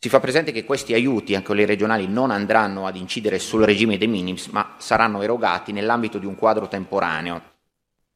Si 0.04 0.10
fa 0.10 0.20
presente 0.20 0.52
che 0.52 0.66
questi 0.66 0.96
aiuti, 0.96 1.36
anche 1.36 1.46
quelli 1.46 1.64
regionali, 1.64 2.08
non 2.08 2.32
andranno 2.32 2.88
ad 2.88 2.96
incidere 2.96 3.38
sul 3.38 3.64
regime 3.64 4.00
dei 4.00 4.08
minimis, 4.08 4.48
ma 4.48 4.74
saranno 4.80 5.22
erogati 5.22 5.72
nell'ambito 5.72 6.18
di 6.18 6.26
un 6.26 6.34
quadro 6.34 6.68
temporaneo 6.68 7.42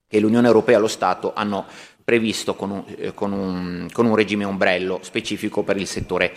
che 0.07 0.19
l'Unione 0.19 0.47
Europea 0.47 0.77
e 0.77 0.79
lo 0.79 0.87
Stato 0.87 1.33
hanno 1.35 1.67
previsto 2.03 2.55
con 2.55 2.71
un, 2.71 2.83
eh, 2.87 3.13
con 3.13 3.31
un, 3.33 3.87
con 3.93 4.07
un 4.07 4.15
regime 4.15 4.45
ombrello 4.45 4.97
specifico 5.03 5.61
per 5.61 5.77
il 5.77 5.85
settore 5.85 6.33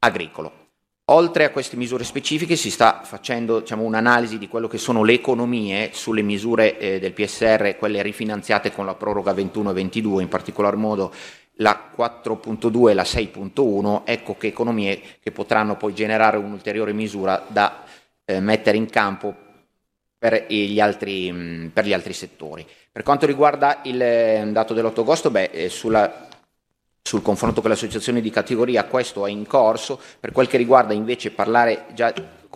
agricolo. 0.00 0.70
Oltre 1.10 1.44
a 1.44 1.50
queste 1.50 1.76
misure 1.76 2.02
specifiche 2.02 2.56
si 2.56 2.72
sta 2.72 3.02
facendo 3.04 3.60
diciamo, 3.60 3.84
un'analisi 3.84 4.38
di 4.38 4.48
quello 4.48 4.66
che 4.66 4.78
sono 4.78 5.04
le 5.04 5.12
economie 5.12 5.90
sulle 5.92 6.22
misure 6.22 6.78
eh, 6.80 6.98
del 6.98 7.12
PSR, 7.12 7.76
quelle 7.78 8.02
rifinanziate 8.02 8.72
con 8.72 8.86
la 8.86 8.96
proroga 8.96 9.32
21-22, 9.32 10.20
in 10.20 10.28
particolar 10.28 10.74
modo 10.74 11.12
la 11.60 11.90
4.2 11.96 12.90
e 12.90 12.94
la 12.94 13.02
6.1, 13.02 14.02
ecco 14.04 14.36
che 14.36 14.48
economie 14.48 15.00
che 15.20 15.30
potranno 15.30 15.76
poi 15.76 15.94
generare 15.94 16.36
un'ulteriore 16.36 16.92
misura 16.92 17.44
da 17.46 17.84
eh, 18.24 18.40
mettere 18.40 18.76
in 18.76 18.88
campo 18.88 19.34
per 20.18 20.46
gli, 20.48 20.80
altri, 20.80 21.70
per 21.72 21.86
gli, 21.86 21.92
altri, 21.92 22.12
settori. 22.12 22.66
Per 22.92 23.02
quanto 23.02 23.26
riguarda 23.26 23.80
il 23.84 24.00
eh, 24.00 24.48
dato 24.52 24.74
dell'8 24.74 25.00
agosto, 25.00 25.30
beh, 25.30 25.50
eh, 25.52 25.68
sulla, 25.68 26.28
sul 27.02 27.22
confronto 27.22 27.60
con 27.60 27.70
le 27.70 27.76
associazioni 27.76 28.20
di 28.20 28.30
categoria 28.30 28.84
questo 28.84 29.26
è 29.26 29.30
in 29.30 29.46
corso, 29.46 30.00
per 30.18 30.32
quel 30.32 30.46
che 30.46 30.56
riguarda 30.56 30.92
invece 30.92 31.30
parlare 31.30 31.86
già 31.94 32.12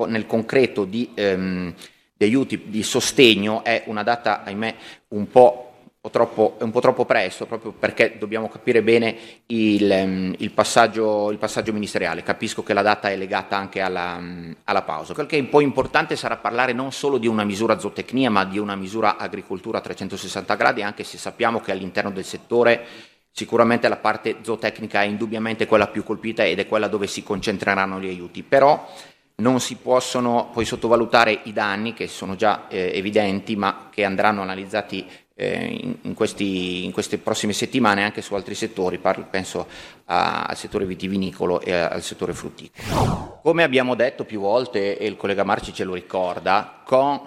nel 0.07 0.27
concreto 0.27 0.85
di, 0.85 1.11
ehm, 1.15 1.75
di 2.15 2.25
aiuti 2.25 2.65
di 2.67 2.83
sostegno 2.83 3.65
è 3.65 3.85
una 3.87 4.03
data, 4.03 4.43
ahimè, 4.45 4.75
un 5.09 5.29
po' 5.29 5.64
troppo, 6.11 6.57
un 6.61 6.71
po' 6.71 6.81
troppo 6.81 7.05
presto, 7.05 7.47
proprio 7.47 7.73
perché 7.73 8.17
dobbiamo 8.19 8.49
capire 8.49 8.83
bene 8.83 9.17
il, 9.47 9.91
ehm, 9.91 10.35
il, 10.39 10.51
passaggio, 10.51 11.31
il, 11.31 11.39
passaggio, 11.39 11.73
ministeriale. 11.73 12.23
Capisco 12.23 12.63
che 12.63 12.75
la 12.75 12.83
data 12.83 13.11
è 13.11 13.17
legata 13.17 13.57
anche 13.57 13.81
alla, 13.81 14.21
alla, 14.65 14.83
pausa. 14.83 15.15
Quel 15.15 15.27
che 15.27 15.37
è 15.37 15.41
un 15.41 15.49
po' 15.49 15.61
importante 15.61 16.17
sarà 16.17 16.37
parlare 16.37 16.73
non 16.73 16.93
solo 16.93 17.19
di 17.19 17.27
una 17.27 17.45
misura 17.45 17.79
zootecnia, 17.79 18.31
ma 18.31 18.45
di 18.45 18.59
una 18.59 18.77
misura 18.77 19.17
agricoltura 19.17 19.79
a 19.79 19.81
360 19.81 20.55
gradi, 20.57 20.83
anche 20.83 21.05
se 21.05 21.17
sappiamo 21.17 21.61
che 21.61 21.73
all'interno 21.73 22.11
del 22.11 22.25
settore 22.25 22.87
sicuramente 23.31 23.89
la 23.89 23.97
parte 23.97 24.37
zootecnica 24.43 25.03
è 25.03 25.07
indubbiamente 25.07 25.67
quella 25.67 25.89
più 25.89 26.05
colpita 26.05 26.45
ed 26.45 26.61
è 26.61 26.69
quella 26.69 26.87
dove 26.87 27.07
si 27.07 27.23
concentreranno 27.23 27.99
gli 27.99 28.09
aiuti. 28.09 28.43
Però 28.43 28.89
non 29.37 29.59
si 29.59 29.77
possono 29.77 30.51
poi 30.53 30.65
sottovalutare 30.65 31.41
i 31.45 31.53
danni 31.53 31.93
che 31.93 32.07
sono 32.07 32.37
già 32.37 32.69
eh, 32.69 32.93
evidenti 32.95 33.57
ma 33.57 33.89
che 33.91 34.05
andranno 34.05 34.43
analizzati 34.43 35.05
in, 35.37 35.97
in, 36.03 36.15
questi, 36.15 36.85
in, 36.85 36.93
queste 36.93 37.19
prossime 37.19 37.53
settimane 37.53 38.05
anche 38.05 38.23
su 38.23 38.35
altri 38.35 38.55
settori, 38.55 38.99
parlo, 38.99 39.27
penso 39.29 39.67
a, 40.05 40.45
al 40.45 40.57
settore 40.57 40.87
vitivinicolo 40.87 41.61
e 41.61 41.73
al 41.73 42.03
settore 42.03 42.33
frutticolo. 42.33 43.41
Come 43.43 43.63
abbiamo 43.63 43.95
detto 43.95 44.25
più 44.25 44.41
volte, 44.41 44.97
e 44.97 45.07
il 45.07 45.17
collega 45.17 45.45
Marci 45.45 45.73
ce 45.73 45.85
lo 45.85 45.95
ricorda, 45.95 46.83
con 46.85 47.21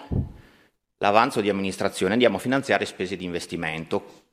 l'avanzo 0.99 1.41
di 1.41 1.49
amministrazione 1.49 2.13
andiamo 2.13 2.37
a 2.37 2.39
finanziare 2.39 2.85
spese 2.85 3.15
di 3.15 3.25
investimento 3.25 4.23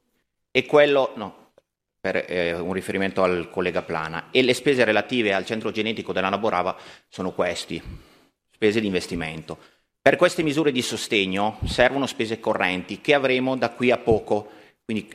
e 0.50 0.64
quello, 0.66 1.12
no, 1.16 1.50
per 2.00 2.24
eh, 2.28 2.54
un 2.54 2.72
riferimento 2.72 3.22
al 3.22 3.50
collega 3.50 3.82
Plana, 3.82 4.28
e 4.30 4.42
le 4.42 4.54
spese 4.54 4.84
relative 4.84 5.34
al 5.34 5.44
centro 5.44 5.72
genetico 5.72 6.12
della 6.12 6.28
Naborava 6.28 6.76
sono 7.08 7.32
questi, 7.32 7.82
spese 8.52 8.80
di 8.80 8.86
investimento. 8.86 9.58
Per 10.06 10.16
queste 10.16 10.42
misure 10.42 10.70
di 10.70 10.82
sostegno 10.82 11.56
servono 11.64 12.04
spese 12.04 12.38
correnti 12.38 13.00
che 13.00 13.14
avremo 13.14 13.56
da 13.56 13.70
qui 13.70 13.90
a 13.90 13.96
poco, 13.96 14.50
quindi 14.84 15.08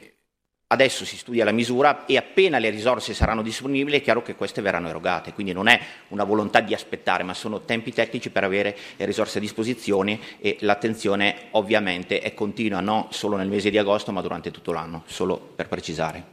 adesso 0.65 1.05
si 1.05 1.15
studia 1.15 1.45
la 1.45 1.51
misura 1.51 2.07
e 2.07 2.17
appena 2.17 2.57
le 2.57 2.71
risorse 2.71 3.13
saranno 3.13 3.43
disponibili 3.43 3.99
è 3.99 4.01
chiaro 4.01 4.23
che 4.23 4.33
queste 4.33 4.63
verranno 4.63 4.89
erogate, 4.89 5.33
quindi 5.33 5.53
non 5.53 5.67
è 5.67 5.79
una 6.07 6.23
volontà 6.23 6.61
di 6.61 6.73
aspettare, 6.73 7.21
ma 7.21 7.35
sono 7.35 7.61
tempi 7.61 7.93
tecnici 7.93 8.31
per 8.31 8.43
avere 8.43 8.75
le 8.95 9.05
risorse 9.05 9.37
a 9.37 9.41
disposizione 9.41 10.19
e 10.39 10.57
l'attenzione 10.61 11.49
ovviamente 11.51 12.21
è 12.21 12.33
continua, 12.33 12.79
non 12.79 13.09
solo 13.11 13.37
nel 13.37 13.47
mese 13.47 13.69
di 13.69 13.77
agosto 13.77 14.11
ma 14.11 14.21
durante 14.21 14.49
tutto 14.49 14.71
l'anno, 14.71 15.03
solo 15.05 15.37
per 15.37 15.67
precisare. 15.67 16.29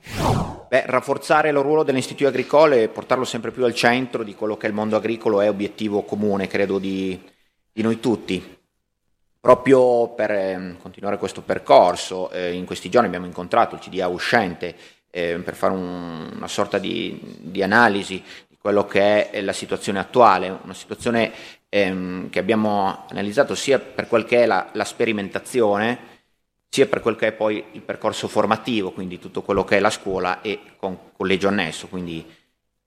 Beh, 0.67 0.85
rafforzare 0.87 1.51
il 1.51 1.57
ruolo 1.57 1.83
dell'Istituto 1.83 2.31
Agricole 2.31 2.85
e 2.85 2.89
portarlo 2.89 3.25
sempre 3.25 3.51
più 3.51 3.65
al 3.65 3.75
centro 3.75 4.23
di 4.23 4.35
quello 4.35 4.57
che 4.57 4.65
è 4.65 4.71
il 4.71 4.75
mondo 4.75 4.97
agricolo 4.97 5.43
è 5.43 5.49
obiettivo 5.51 6.05
comune, 6.05 6.47
credo, 6.47 6.79
di, 6.79 7.35
di 7.77 7.83
noi 7.83 8.01
tutti. 8.01 8.57
Proprio 9.39 10.09
per 10.09 10.31
eh, 10.31 10.77
continuare 10.81 11.19
questo 11.19 11.43
percorso, 11.43 12.31
eh, 12.31 12.55
in 12.55 12.65
questi 12.65 12.89
giorni 12.89 13.07
abbiamo 13.07 13.27
incontrato 13.27 13.75
il 13.75 13.83
CDA 13.83 14.09
uscente 14.09 14.75
eh, 15.11 15.37
per 15.45 15.55
fare 15.55 15.75
un, 15.75 16.33
una 16.37 16.49
sorta 16.49 16.79
di, 16.79 17.21
di, 17.39 17.63
analisi 17.63 18.23
di 18.49 18.57
quello 18.59 18.87
che 18.87 19.29
è 19.29 19.43
la 19.43 19.53
situazione 19.53 19.99
attuale, 19.99 20.59
una 20.63 20.73
situazione 20.73 21.31
ehm, 21.69 22.31
che 22.31 22.39
abbiamo 22.39 23.05
analizzato 23.11 23.55
sia 23.55 23.79
per 23.79 24.09
quel 24.09 24.25
che 24.25 24.45
è 24.45 24.47
la, 24.47 24.71
la 24.73 24.85
sperimentazione, 24.85 25.99
sia 26.71 26.87
per 26.87 27.01
quel 27.01 27.17
che 27.17 27.27
è 27.27 27.33
poi 27.33 27.63
il 27.73 27.83
percorso 27.83 28.27
formativo, 28.27 28.91
quindi 28.93 29.19
tutto 29.19 29.43
quello 29.43 29.65
che 29.65 29.77
è 29.77 29.81
la 29.81 29.91
scuola 29.91 30.41
e 30.41 30.61
con 30.79 31.13
collegio 31.15 31.49
annesso, 31.49 31.89
quindi 31.89 32.25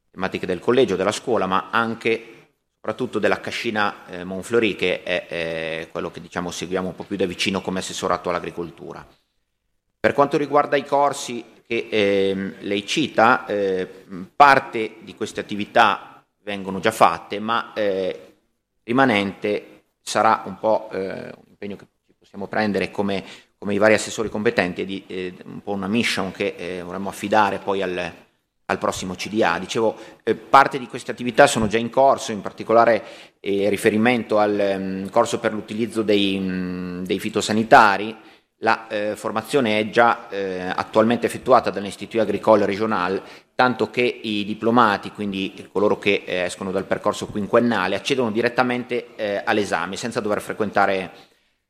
tematiche 0.10 0.48
del 0.48 0.60
collegio, 0.60 0.96
della 0.96 1.12
scuola, 1.12 1.46
ma 1.46 1.68
anche 1.70 2.39
soprattutto 2.80 3.20
della 3.20 3.42
cascina 3.42 4.06
eh, 4.08 4.24
Monfleury, 4.24 4.74
che 4.76 5.04
è, 5.04 5.28
è 5.28 5.88
quello 5.92 6.12
che 6.12 6.22
diciamo, 6.22 6.50
seguiamo 6.50 6.88
un 6.88 6.96
po' 6.96 7.04
più 7.04 7.18
da 7.18 7.26
vicino 7.26 7.60
come 7.60 7.80
assessorato 7.80 8.30
all'agricoltura. 8.30 9.06
Per 10.00 10.14
quanto 10.14 10.38
riguarda 10.38 10.78
i 10.78 10.86
corsi 10.86 11.44
che 11.68 11.88
eh, 11.90 12.54
lei 12.60 12.86
cita, 12.86 13.46
eh, 13.46 13.86
parte 14.34 14.96
di 15.02 15.14
queste 15.14 15.42
attività 15.42 16.26
vengono 16.44 16.80
già 16.80 16.92
fatte, 16.92 17.40
ma 17.40 17.74
eh, 17.74 18.36
rimanente 18.84 19.82
sarà 20.02 20.44
un 20.46 20.58
po' 20.58 20.90
eh, 20.94 21.34
un 21.36 21.44
impegno 21.50 21.76
che 21.76 21.86
possiamo 22.18 22.48
prendere 22.48 22.92
come, 22.92 23.26
come 23.58 23.74
i 23.74 23.78
vari 23.78 23.94
assessori 23.94 24.30
competenti, 24.30 24.86
di, 24.86 25.04
eh, 25.06 25.36
un 25.44 25.62
po' 25.62 25.74
una 25.74 25.90
mission 25.90 26.32
che 26.32 26.82
vorremmo 26.82 27.10
affidare 27.10 27.60
poi 27.60 27.82
al, 27.82 28.14
al 28.70 28.78
prossimo 28.78 29.16
CDA. 29.16 29.58
Dicevo, 29.60 29.96
eh, 30.24 30.36
parte 30.36 30.80
di 30.80 30.88
queste 30.88 31.12
attività 31.12 31.48
sono 31.48 31.68
già 31.68 31.78
in 31.78 31.90
corso, 31.90 32.32
in 32.32 32.42
particolare 32.42 33.04
eh, 33.40 33.70
riferimento 33.70 34.38
al 34.38 34.76
um, 34.78 35.10
corso 35.10 35.40
per 35.40 35.54
l'utilizzo 35.54 36.02
dei, 36.02 36.38
um, 36.38 37.04
dei 37.04 37.20
fitosanitari. 37.20 38.16
La 38.62 38.88
eh, 38.88 39.16
formazione 39.16 39.80
è 39.80 39.90
già 39.90 40.28
eh, 40.30 40.62
attualmente 40.76 41.26
effettuata 41.26 41.70
dall'Istituto 41.70 42.22
Agricole 42.22 42.66
Regional, 42.66 43.22
tanto 43.56 43.90
che 43.90 44.02
i 44.02 44.44
diplomati, 44.44 45.12
quindi 45.12 45.68
coloro 45.72 45.98
che 45.98 46.24
eh, 46.26 46.44
escono 46.44 46.72
dal 46.72 46.86
percorso 46.86 47.26
quinquennale, 47.28 47.96
accedono 47.96 48.32
direttamente 48.32 49.16
eh, 49.16 49.42
all'esame 49.46 49.96
senza 49.96 50.20
dover, 50.20 50.42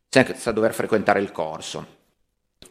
senza 0.10 0.52
dover 0.52 0.74
frequentare 0.74 1.20
il 1.20 1.32
corso. 1.32 1.99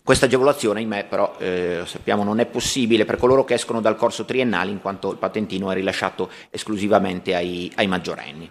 Questa 0.09 0.25
agevolazione, 0.25 0.79
ahimè, 0.79 1.05
però, 1.05 1.35
eh, 1.37 1.83
sappiamo, 1.85 2.25
non 2.25 2.41
è 2.41 2.47
possibile 2.47 3.05
per 3.05 3.19
coloro 3.19 3.45
che 3.45 3.53
escono 3.53 3.83
dal 3.83 3.95
corso 3.95 4.25
triennale, 4.25 4.71
in 4.71 4.81
quanto 4.81 5.11
il 5.11 5.19
patentino 5.19 5.71
è 5.71 5.75
rilasciato 5.75 6.31
esclusivamente 6.49 7.35
ai, 7.35 7.71
ai 7.75 7.87
maggiorenni. 7.89 8.45
Il 8.45 8.51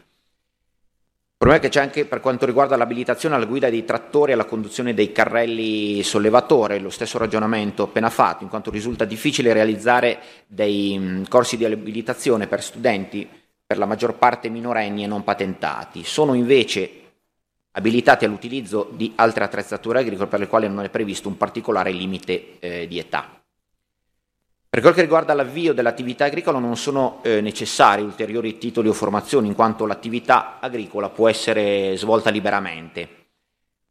problema 1.36 1.60
è 1.60 1.66
che 1.66 1.70
c'è 1.70 1.82
anche 1.82 2.06
per 2.06 2.20
quanto 2.20 2.46
riguarda 2.46 2.78
l'abilitazione 2.78 3.34
alla 3.34 3.46
guida 3.46 3.72
dei 3.72 3.84
trattori 3.86 4.30
e 4.30 4.34
alla 4.36 4.46
conduzione 4.46 4.94
dei 4.94 5.12
carrelli 5.12 6.04
sollevatore, 6.04 6.78
lo 6.78 6.92
stesso 6.92 7.18
ragionamento 7.18 7.82
appena 7.82 8.12
fatto, 8.12 8.44
in 8.44 8.50
quanto 8.50 8.70
risulta 8.70 9.04
difficile 9.06 9.52
realizzare 9.52 10.20
dei 10.46 10.96
mh, 10.96 11.28
corsi 11.28 11.58
di 11.58 11.66
abilitazione 11.66 12.46
per 12.46 12.62
studenti 12.62 13.28
per 13.66 13.80
la 13.80 13.88
maggior 13.88 14.14
parte 14.14 14.50
minorenni 14.50 15.04
e 15.04 15.08
non 15.08 15.24
patentati. 15.24 16.04
Sono 16.04 16.36
invece 16.36 17.07
abilitati 17.78 18.26
all'utilizzo 18.26 18.90
di 18.92 19.14
altre 19.16 19.44
attrezzature 19.44 20.00
agricole 20.00 20.28
per 20.28 20.40
le 20.40 20.48
quali 20.48 20.68
non 20.68 20.84
è 20.84 20.90
previsto 20.90 21.28
un 21.28 21.38
particolare 21.38 21.92
limite 21.92 22.58
eh, 22.60 22.88
di 22.88 22.98
età. 22.98 23.40
Per 24.68 24.82
quel 24.82 24.94
che 24.94 25.02
riguarda 25.02 25.34
l'avvio 25.34 25.74
dell'attività 25.74 26.26
agricola 26.26 26.58
non 26.58 26.76
sono 26.76 27.20
eh, 27.22 27.40
necessari 27.40 28.02
ulteriori 28.02 28.58
titoli 28.58 28.90
o 28.90 28.94
formazioni 28.94 29.48
in 29.48 29.56
quanto 29.56 29.86
l'attività 29.86 30.58
agricola 30.60 31.10
può 31.10 31.30
essere 31.30 31.96
svolta 31.98 32.32
liberamente. 32.32 33.17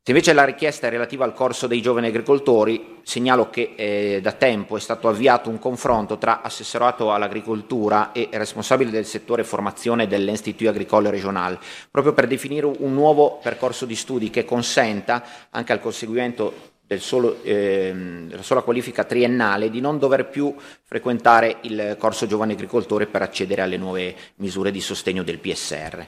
Se 0.07 0.13
invece 0.13 0.35
la 0.35 0.45
richiesta 0.45 0.87
è 0.87 0.91
relativa 0.91 1.25
al 1.25 1.35
corso 1.35 1.67
dei 1.67 1.83
giovani 1.83 2.07
agricoltori, 2.07 2.99
segnalo 3.03 3.51
che 3.51 3.73
eh, 3.75 4.21
da 4.23 4.31
tempo 4.31 4.77
è 4.77 4.81
stato 4.81 5.09
avviato 5.09 5.51
un 5.51 5.59
confronto 5.59 6.17
tra 6.17 6.43
assessorato 6.43 7.13
all'agricoltura 7.13 8.13
e 8.13 8.29
responsabile 8.31 8.93
del 8.93 9.05
settore 9.05 9.43
formazione 9.43 10.07
dell'Institut 10.07 10.69
Agricole 10.69 11.11
Regional, 11.11 11.59
proprio 11.91 12.13
per 12.13 12.29
definire 12.29 12.67
un 12.67 12.95
nuovo 12.95 13.41
percorso 13.43 13.85
di 13.85 13.97
studi 13.97 14.31
che 14.31 14.45
consenta 14.45 15.25
anche 15.51 15.73
al 15.73 15.81
conseguimento 15.81 16.55
solo, 16.99 17.43
eh, 17.43 17.93
della 18.29 18.45
sola 18.45 18.63
qualifica 18.63 19.03
triennale 19.03 19.71
di 19.71 19.81
non 19.81 19.99
dover 19.99 20.29
più 20.29 20.55
frequentare 20.85 21.57
il 21.63 21.97
corso 21.99 22.27
giovani 22.29 22.53
agricoltori 22.53 23.07
per 23.07 23.23
accedere 23.23 23.63
alle 23.63 23.77
nuove 23.77 24.15
misure 24.37 24.71
di 24.71 24.81
sostegno 24.81 25.25
del 25.25 25.41
PSR. 25.41 26.07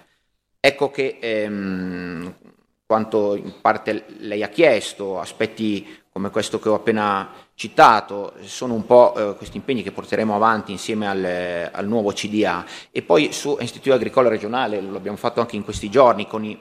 Ecco 0.60 0.88
che 0.92 1.18
ehm, 1.20 2.34
quanto 2.88 3.34
in 3.34 3.52
parte 3.60 4.06
lei 4.20 4.42
ha 4.42 4.48
chiesto, 4.48 5.20
aspetti 5.20 5.86
come 6.10 6.30
questo 6.30 6.58
che 6.58 6.70
ho 6.70 6.74
appena 6.74 7.28
citato, 7.52 8.32
sono 8.40 8.72
un 8.72 8.86
po' 8.86 9.14
eh, 9.14 9.36
questi 9.36 9.58
impegni 9.58 9.82
che 9.82 9.92
porteremo 9.92 10.34
avanti 10.34 10.72
insieme 10.72 11.06
al, 11.06 11.70
al, 11.70 11.86
nuovo 11.86 12.12
CDA 12.12 12.64
e 12.90 13.02
poi 13.02 13.30
su 13.30 13.58
Istituto 13.60 13.94
Agricolo 13.94 14.30
Regionale, 14.30 14.80
lo 14.80 14.96
abbiamo 14.96 15.18
fatto 15.18 15.40
anche 15.40 15.54
in 15.54 15.64
questi 15.64 15.90
giorni 15.90 16.26
con 16.26 16.46
i 16.46 16.58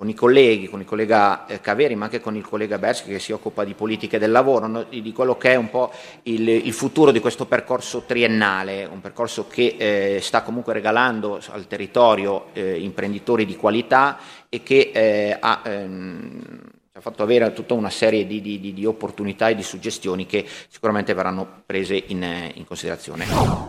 con 0.00 0.08
i 0.08 0.14
colleghi, 0.14 0.68
con 0.68 0.78
il 0.78 0.86
collega 0.86 1.44
eh, 1.46 1.60
Caveri, 1.60 1.96
ma 1.96 2.04
anche 2.04 2.20
con 2.20 2.36
il 2.36 2.46
collega 2.46 2.78
Berschi 2.78 3.10
che 3.10 3.18
si 3.18 3.32
occupa 3.32 3.64
di 3.64 3.74
politiche 3.74 4.20
del 4.20 4.30
lavoro, 4.30 4.68
no? 4.68 4.84
di, 4.84 5.12
quello 5.12 5.36
che 5.36 5.50
è 5.50 5.56
un 5.56 5.70
po' 5.70 5.90
il, 6.22 6.48
il, 6.48 6.72
futuro 6.72 7.10
di 7.10 7.18
questo 7.18 7.46
percorso 7.46 8.04
triennale, 8.06 8.84
un 8.84 9.00
percorso 9.00 9.48
che 9.48 9.74
eh, 9.76 10.20
sta 10.22 10.42
comunque 10.42 10.72
regalando 10.72 11.40
al 11.48 11.66
territorio 11.66 12.50
eh, 12.52 12.78
imprenditori 12.78 13.44
di 13.44 13.56
qualità 13.56 14.18
e 14.48 14.62
che 14.62 14.90
eh, 14.94 15.36
ha, 15.38 15.62
ehm, 15.64 16.70
ha, 16.92 17.00
fatto 17.00 17.22
avere 17.22 17.52
tutta 17.52 17.74
una 17.74 17.90
serie 17.90 18.26
di, 18.26 18.40
di, 18.40 18.60
di, 18.60 18.84
opportunità 18.84 19.48
e 19.48 19.54
di 19.54 19.62
suggestioni 19.62 20.26
che 20.26 20.46
sicuramente 20.68 21.14
verranno 21.14 21.62
prese 21.66 22.02
in, 22.06 22.50
in 22.54 22.64
considerazione. 22.66 23.26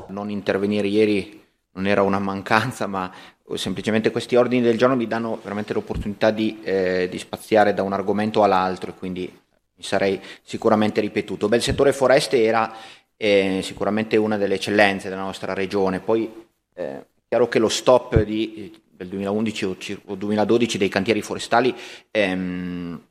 Non 0.07 0.29
intervenire 0.29 0.87
ieri 0.87 1.39
non 1.73 1.85
era 1.87 2.01
una 2.01 2.19
mancanza, 2.19 2.87
ma 2.87 3.11
semplicemente 3.55 4.11
questi 4.11 4.35
ordini 4.35 4.61
del 4.61 4.77
giorno 4.77 4.95
mi 4.95 5.07
danno 5.07 5.39
veramente 5.41 5.73
l'opportunità 5.73 6.31
di, 6.31 6.59
eh, 6.63 7.07
di 7.09 7.17
spaziare 7.17 7.73
da 7.73 7.83
un 7.83 7.93
argomento 7.93 8.43
all'altro 8.43 8.91
e 8.91 8.93
quindi 8.95 9.39
mi 9.79 9.83
sarei 9.83 10.19
sicuramente 10.41 11.01
ripetuto. 11.01 11.47
Beh, 11.47 11.57
il 11.57 11.61
settore 11.61 11.93
foreste 11.93 12.43
era 12.43 12.73
eh, 13.15 13.61
sicuramente 13.63 14.17
una 14.17 14.37
delle 14.37 14.55
eccellenze 14.55 15.09
della 15.09 15.21
nostra 15.21 15.53
regione, 15.53 15.99
poi 15.99 16.31
eh, 16.73 16.83
è 16.83 17.05
chiaro 17.27 17.47
che 17.47 17.59
lo 17.59 17.69
stop 17.69 18.21
di, 18.23 18.81
del 18.99 19.07
2011 19.07 20.01
o 20.07 20.15
2012 20.15 20.77
dei 20.77 20.89
cantieri 20.89 21.21
forestali 21.21 21.73
ehm, 22.11 23.01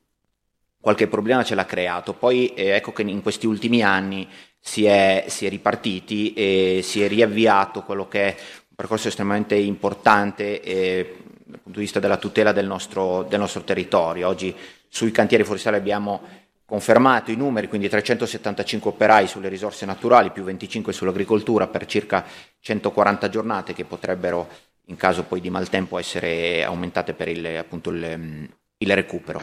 qualche 0.79 1.07
problema 1.07 1.43
ce 1.43 1.55
l'ha 1.55 1.65
creato. 1.65 2.13
Poi 2.13 2.53
eh, 2.53 2.69
ecco 2.69 2.93
che 2.93 3.01
in 3.01 3.23
questi 3.23 3.47
ultimi 3.47 3.81
anni 3.81 4.27
si 4.59 4.85
è, 4.85 5.25
si 5.27 5.47
è, 5.47 5.49
ripartiti 5.49 6.33
e 6.33 6.81
si 6.83 7.01
è 7.01 7.07
riavviato 7.07 7.81
quello 7.81 8.07
che 8.07 8.21
è 8.27 8.35
un 8.37 8.75
percorso 8.75 9.07
estremamente 9.07 9.55
importante 9.55 10.61
eh, 10.61 11.15
dal 11.43 11.59
punto 11.59 11.79
di 11.79 11.85
vista 11.85 11.99
della 11.99 12.17
tutela 12.17 12.51
del 12.51 12.67
nostro, 12.67 13.23
del 13.23 13.39
nostro 13.39 13.63
territorio. 13.63 14.27
Oggi 14.27 14.55
sui 14.87 15.09
cantieri 15.09 15.43
forestali 15.43 15.75
abbiamo 15.75 16.21
confermato 16.65 17.31
i 17.31 17.35
numeri, 17.35 17.67
quindi 17.67 17.89
375 17.89 18.91
operai 18.91 19.25
sulle 19.25 19.49
risorse 19.49 19.87
naturali, 19.87 20.29
più 20.29 20.43
25 20.43 20.93
sull'agricoltura 20.93 21.65
per 21.65 21.87
circa 21.87 22.23
140 22.59 23.27
giornate 23.29 23.73
che 23.73 23.85
potrebbero, 23.85 24.47
in 24.89 24.95
caso 24.95 25.23
poi 25.23 25.39
di 25.39 25.49
maltempo, 25.49 25.97
essere 25.97 26.63
aumentate 26.63 27.13
per 27.13 27.27
il, 27.27 27.45
appunto, 27.57 27.91
il, 27.91 28.49
il 28.77 28.95
recupero. 28.95 29.41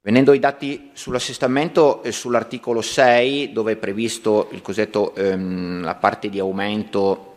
Venendo 0.00 0.30
ai 0.30 0.38
dati 0.38 0.90
sull'assestamento 0.92 2.02
e 2.02 2.12
sull'articolo 2.12 2.80
6, 2.80 3.52
dove 3.52 3.72
è 3.72 3.76
previsto 3.76 4.48
il 4.52 4.62
cosiddetto, 4.62 5.14
ehm, 5.14 5.82
la 5.82 5.96
parte 5.96 6.28
di 6.28 6.38
aumento 6.38 7.32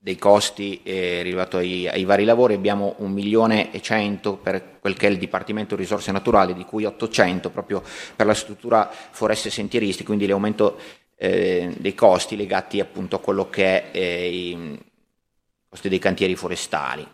dei 0.00 0.16
costi 0.16 0.80
eh, 0.82 1.22
rilevato 1.22 1.56
ai, 1.56 1.88
ai, 1.88 2.04
vari 2.04 2.24
lavori 2.24 2.54
abbiamo 2.54 2.94
un 2.98 3.10
milione 3.10 3.72
e 3.72 3.80
cento 3.80 4.36
per 4.36 4.78
quel 4.80 4.96
che 4.96 5.06
è 5.06 5.10
il 5.10 5.18
Dipartimento 5.18 5.76
Risorse 5.76 6.12
Naturali, 6.12 6.54
di 6.54 6.64
cui 6.64 6.84
800 6.84 7.50
proprio 7.50 7.82
per 8.14 8.26
la 8.26 8.34
struttura 8.34 8.90
foreste 8.90 9.50
sentieristi, 9.50 10.04
quindi 10.04 10.26
l'aumento 10.26 10.78
eh, 11.16 11.74
dei 11.78 11.94
costi 11.94 12.36
legati 12.36 12.80
appunto 12.80 13.16
a 13.16 13.20
quello 13.20 13.48
che 13.48 13.90
è 13.90 13.96
eh, 13.96 14.28
i 14.28 14.78
costi 15.68 15.88
dei 15.88 15.98
cantieri 15.98 16.34
forestali. 16.34 17.06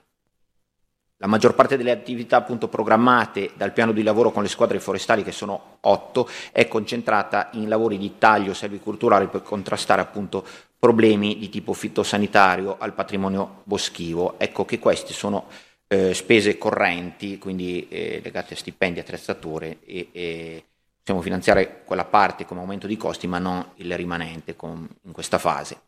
La 1.19 1.27
maggior 1.27 1.55
parte 1.55 1.77
delle 1.77 1.91
attività 1.91 2.37
appunto 2.37 2.69
programmate 2.69 3.53
dal 3.57 3.73
piano 3.73 3.93
di 3.93 4.03
lavoro 4.03 4.31
con 4.31 4.43
le 4.43 4.49
squadre 4.49 4.81
forestali, 4.81 5.23
che 5.23 5.33
sono 5.33 5.79
otto, 5.81 6.29
è 6.53 6.69
concentrata 6.69 7.51
in 7.53 7.69
lavori 7.69 7.97
di 7.97 8.19
taglio 8.19 8.53
selviculturale 8.53 9.29
per 9.29 9.43
contrastare 9.43 10.03
appunto 10.03 10.45
problemi 10.79 11.39
di 11.39 11.49
tipo 11.49 11.73
fitosanitario 11.73 12.77
al 12.79 12.93
patrimonio 12.93 13.63
boschivo. 13.65 14.39
Ecco 14.39 14.65
che 14.65 14.79
queste 14.79 15.15
sono 15.15 15.47
eh, 15.87 16.13
spese 16.13 16.59
correnti, 16.59 17.39
quindi 17.39 17.89
eh, 17.89 18.21
legate 18.23 18.55
a 18.55 18.57
stipendi, 18.57 19.01
attrezzature 19.01 19.79
e, 19.85 20.09
e, 20.13 20.65
possiamo 21.01 21.23
finanziare 21.23 21.85
quella 21.85 22.05
parte 22.05 22.45
come 22.45 22.61
aumento 22.61 22.87
di 22.87 22.97
costi, 22.97 23.27
ma 23.27 23.39
non 23.39 23.65
il 23.77 23.97
rimanente 23.97 24.57
con, 24.57 24.87
in 25.03 25.13
questa 25.13 25.39
fase. 25.39 25.79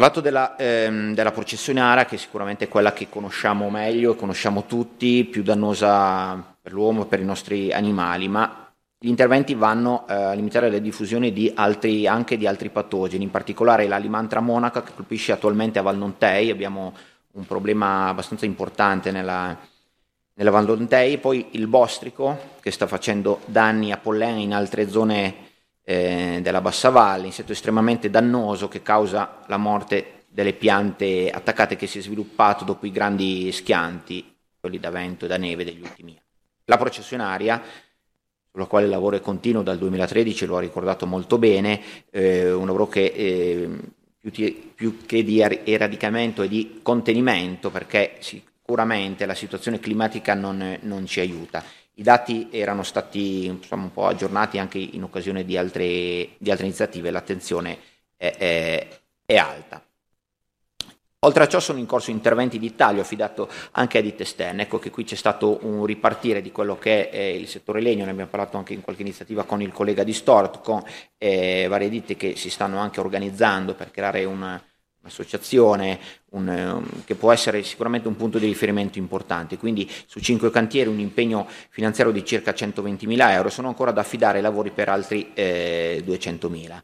Parlato 0.00 0.22
della, 0.22 0.56
ehm, 0.56 1.12
della 1.12 1.30
processione 1.30 1.78
ARA, 1.78 2.06
che 2.06 2.16
sicuramente 2.16 2.64
è 2.64 2.68
quella 2.68 2.94
che 2.94 3.10
conosciamo 3.10 3.68
meglio, 3.68 4.14
conosciamo 4.14 4.64
tutti, 4.64 5.24
più 5.26 5.42
dannosa 5.42 6.42
per 6.58 6.72
l'uomo 6.72 7.02
e 7.02 7.04
per 7.04 7.20
i 7.20 7.24
nostri 7.26 7.70
animali, 7.70 8.26
ma 8.26 8.72
gli 8.98 9.08
interventi 9.08 9.52
vanno 9.52 10.06
eh, 10.08 10.14
a 10.14 10.32
limitare 10.32 10.70
la 10.70 10.78
diffusione 10.78 11.34
di 11.34 11.52
altri, 11.54 12.06
anche 12.06 12.38
di 12.38 12.46
altri 12.46 12.70
patogeni, 12.70 13.24
in 13.24 13.30
particolare 13.30 13.86
la 13.88 13.98
limantra 13.98 14.40
monaca 14.40 14.82
che 14.82 14.92
colpisce 14.94 15.32
attualmente 15.32 15.78
a 15.78 15.82
Valnontei, 15.82 16.48
abbiamo 16.48 16.94
un 17.32 17.44
problema 17.44 18.08
abbastanza 18.08 18.46
importante 18.46 19.10
nella, 19.10 19.54
nella 20.32 20.50
Valnontei, 20.50 21.18
poi 21.18 21.48
il 21.50 21.66
bostrico 21.66 22.54
che 22.62 22.70
sta 22.70 22.86
facendo 22.86 23.40
danni 23.44 23.92
a 23.92 23.98
pollen 23.98 24.38
in 24.38 24.54
altre 24.54 24.88
zone 24.88 25.49
eh, 25.82 26.40
della 26.42 26.60
bassa 26.60 26.90
valle, 26.90 27.26
insetto 27.26 27.52
estremamente 27.52 28.10
dannoso 28.10 28.68
che 28.68 28.82
causa 28.82 29.42
la 29.46 29.56
morte 29.56 30.24
delle 30.28 30.52
piante 30.52 31.30
attaccate 31.30 31.76
che 31.76 31.86
si 31.86 31.98
è 31.98 32.02
sviluppato 32.02 32.64
dopo 32.64 32.86
i 32.86 32.92
grandi 32.92 33.50
schianti, 33.50 34.36
quelli 34.60 34.78
da 34.78 34.90
vento 34.90 35.24
e 35.24 35.28
da 35.28 35.36
neve 35.36 35.64
degli 35.64 35.80
ultimi 35.80 36.10
anni. 36.12 36.22
La 36.64 36.76
processionaria 36.76 37.60
sulla 38.52 38.66
quale 38.66 38.86
il 38.86 38.90
lavoro 38.90 39.16
è 39.16 39.20
continuo 39.20 39.62
dal 39.62 39.78
2013, 39.78 40.46
lo 40.46 40.56
ha 40.56 40.60
ricordato 40.60 41.06
molto 41.06 41.38
bene, 41.38 41.80
eh, 42.10 42.50
un 42.52 42.66
lavoro 42.66 42.88
che 42.88 43.04
eh, 43.04 43.70
più, 44.18 44.30
ti, 44.30 44.72
più, 44.74 44.98
che 45.06 45.22
di 45.22 45.40
er-, 45.40 45.60
eradicamento 45.64 46.42
e 46.42 46.48
di 46.48 46.80
contenimento, 46.82 47.70
perché 47.70 48.16
sicuramente 48.18 49.24
la 49.24 49.34
situazione 49.34 49.78
climatica 49.78 50.34
non, 50.34 50.78
non 50.82 51.06
ci 51.06 51.20
aiuta. 51.20 51.62
I 52.00 52.02
dati 52.02 52.48
erano 52.50 52.82
stati 52.82 53.44
insomma, 53.44 53.82
un 53.82 53.92
po' 53.92 54.06
aggiornati 54.06 54.56
anche 54.56 54.78
in 54.78 55.02
occasione 55.02 55.44
di 55.44 55.58
altre, 55.58 56.30
di 56.38 56.50
altre 56.50 56.64
iniziative, 56.64 57.10
l'attenzione 57.10 57.78
è, 58.16 58.34
è, 58.38 58.88
è 59.26 59.36
alta. 59.36 59.84
Oltre 61.22 61.44
a 61.44 61.46
ciò 61.46 61.60
sono 61.60 61.78
in 61.78 61.84
corso 61.84 62.10
interventi 62.10 62.58
di 62.58 62.74
taglio 62.74 63.02
affidato 63.02 63.50
anche 63.72 63.98
a 63.98 64.00
ditte 64.00 64.22
esterne, 64.22 64.62
ecco 64.62 64.78
che 64.78 64.88
qui 64.88 65.04
c'è 65.04 65.14
stato 65.14 65.58
un 65.66 65.84
ripartire 65.84 66.40
di 66.40 66.50
quello 66.50 66.78
che 66.78 67.10
è 67.10 67.20
il 67.20 67.46
settore 67.46 67.82
legno, 67.82 68.06
ne 68.06 68.12
abbiamo 68.12 68.30
parlato 68.30 68.56
anche 68.56 68.72
in 68.72 68.80
qualche 68.80 69.02
iniziativa 69.02 69.44
con 69.44 69.60
il 69.60 69.70
collega 69.70 70.02
di 70.02 70.14
Stort, 70.14 70.62
con 70.62 70.82
eh, 71.18 71.66
varie 71.68 71.90
ditte 71.90 72.16
che 72.16 72.34
si 72.34 72.48
stanno 72.48 72.78
anche 72.78 73.00
organizzando 73.00 73.74
per 73.74 73.90
creare 73.90 74.24
una, 74.24 74.58
un'associazione 75.02 75.98
un, 76.30 76.48
um, 76.48 77.04
che 77.04 77.14
può 77.14 77.32
essere 77.32 77.62
sicuramente 77.62 78.08
un 78.08 78.16
punto 78.16 78.38
di 78.38 78.46
riferimento 78.46 78.98
importante, 78.98 79.56
quindi 79.56 79.90
su 80.06 80.20
cinque 80.20 80.50
cantieri 80.50 80.88
un 80.88 80.98
impegno 80.98 81.46
finanziario 81.70 82.12
di 82.12 82.24
circa 82.24 82.54
120 82.54 83.06
mila 83.06 83.32
euro, 83.32 83.48
sono 83.48 83.68
ancora 83.68 83.90
da 83.90 84.02
affidare 84.02 84.40
lavori 84.40 84.70
per 84.70 84.88
altri 84.88 85.30
eh, 85.34 86.02
200 86.04 86.48
mila 86.48 86.82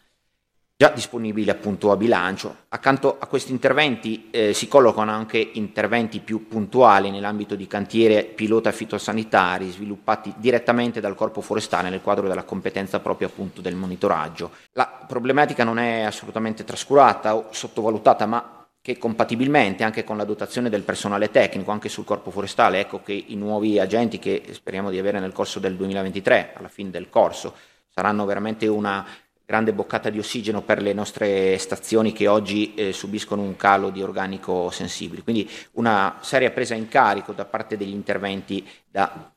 già 0.79 0.91
disponibili 0.91 1.49
appunto 1.49 1.91
a 1.91 1.97
bilancio. 1.97 2.65
Accanto 2.69 3.17
a 3.19 3.27
questi 3.27 3.51
interventi 3.51 4.29
eh, 4.31 4.53
si 4.53 4.69
collocano 4.69 5.11
anche 5.11 5.39
interventi 5.39 6.21
più 6.21 6.47
puntuali 6.49 7.11
nell'ambito 7.11 7.55
di 7.55 7.67
cantiere 7.67 8.25
pilota 8.25 8.71
fitosanitari 8.73 9.71
sviluppati 9.71 10.35
direttamente 10.37 11.01
dal 11.01 11.15
corpo 11.15 11.41
forestale 11.41 11.89
nel 11.89 12.03
quadro 12.03 12.29
della 12.29 12.45
competenza 12.45 13.01
proprio 13.01 13.29
appunto 13.29 13.62
del 13.62 13.75
monitoraggio. 13.75 14.51
La 14.73 14.87
problematica 15.07 15.65
non 15.65 15.79
è 15.79 16.03
assolutamente 16.03 16.62
trascurata 16.62 17.35
o 17.35 17.47
sottovalutata, 17.51 18.27
ma 18.27 18.67
che 18.83 18.99
compatibilmente 18.99 19.83
anche 19.83 20.05
con 20.05 20.19
la 20.19 20.25
dotazione 20.25 20.69
del 20.69 20.83
personale 20.83 21.31
tecnico, 21.31 21.71
anche 21.71 21.89
sul 21.89 22.05
corpo 22.05 22.31
forestale, 22.31 22.81
ecco 22.81 23.03
che 23.03 23.12
i 23.12 23.35
nuovi 23.35 23.81
agenti 23.81 24.19
che 24.19 24.45
speriamo 24.53 24.91
di 24.91 24.99
avere 24.99 25.21
nel 25.21 25.33
corso 25.33 25.59
del 25.59 25.75
2023, 25.75 26.53
alla 26.55 26.69
fine 26.69 26.91
del 26.91 27.09
corso, 27.09 27.55
saranno 27.89 28.27
veramente 28.27 28.67
una 28.67 29.05
grande 29.47 29.73
boccata 29.73 30.11
di 30.11 30.19
ossigeno 30.19 30.63
per 30.63 30.83
le 30.83 30.93
nostre 30.93 31.57
stazioni 31.59 32.13
che 32.13 32.27
oggi 32.27 32.75
eh, 32.75 32.93
subiscono 32.93 33.43
un 33.43 33.55
calo 33.55 33.91
di 33.91 34.03
organico 34.03 34.71
sensibile. 34.71 35.23
Quindi 35.23 35.49
una 35.73 36.19
seria 36.21 36.51
presa 36.51 36.75
in 36.75 36.89
carico 36.89 37.33
da 37.33 37.45
parte 37.45 37.77
degli 37.77 37.95
interventi 37.95 38.67
da 38.91 39.33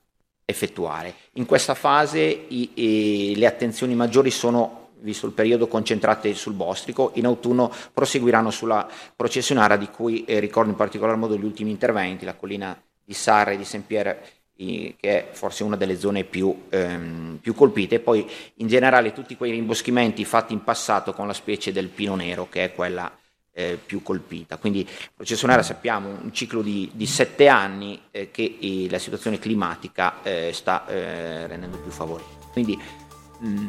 effettuare. 0.46 1.14
In 1.34 1.46
questa 1.46 1.76
fase 1.76 2.22
i, 2.22 2.72
i, 2.74 3.34
le 3.38 3.46
attenzioni 3.46 3.94
maggiori 3.94 4.32
sono 4.32 4.88
visto 5.02 5.28
il 5.28 5.32
periodo 5.32 5.68
concentrate 5.68 6.34
sul 6.34 6.54
bostrico, 6.54 7.12
in 7.14 7.26
autunno 7.26 7.72
proseguiranno 7.94 8.50
sulla 8.50 8.90
processionara 9.16 9.78
di 9.78 9.90
cui 9.90 10.26
eh, 10.26 10.40
ricordo 10.40 10.72
in 10.72 10.76
particolar 10.76 11.16
modo 11.18 11.38
gli 11.38 11.46
ultimi 11.46 11.70
interventi, 11.70 12.26
la 12.26 12.34
collina 12.34 12.76
di 13.06 13.14
Sarre 13.14 13.54
e 13.54 13.58
di 13.58 13.64
Saint-Pierre 13.64 14.39
che 14.60 14.96
è 15.00 15.30
forse 15.32 15.64
una 15.64 15.78
delle 15.78 15.98
zone 15.98 16.26
più, 16.26 16.64
ehm, 16.70 17.40
più, 17.42 17.54
colpite, 17.54 18.00
poi 18.00 18.30
in 18.56 18.68
generale 18.68 19.14
tutti 19.14 19.38
quei 19.38 19.52
rimboschimenti 19.52 20.26
fatti 20.26 20.52
in 20.52 20.64
passato 20.64 21.14
con 21.14 21.28
la 21.28 21.34
specie 21.34 21.72
del 21.72 21.88
pino 21.88 22.16
nero, 22.16 22.50
che 22.50 22.66
è 22.66 22.74
quella 22.74 23.10
eh, 23.54 23.80
più 23.84 24.04
colpita. 24.04 24.58
Quindi 24.58 24.88
processionare 25.16 25.64
sappiamo 25.64 26.10
un 26.10 26.34
ciclo 26.34 26.62
di, 26.62 26.90
di 26.94 27.06
sette 27.06 27.48
anni 27.48 28.02
eh, 28.12 28.32
che 28.32 28.58
eh, 28.60 28.90
la 28.90 29.00
situazione 29.00 29.40
climatica 29.40 30.22
eh, 30.24 30.52
sta 30.54 30.86
eh, 30.88 31.48
rendendo 31.48 31.78
più 31.78 31.92
favorevole. 31.92 32.38
Quindi 32.52 32.78
mh, 33.40 33.68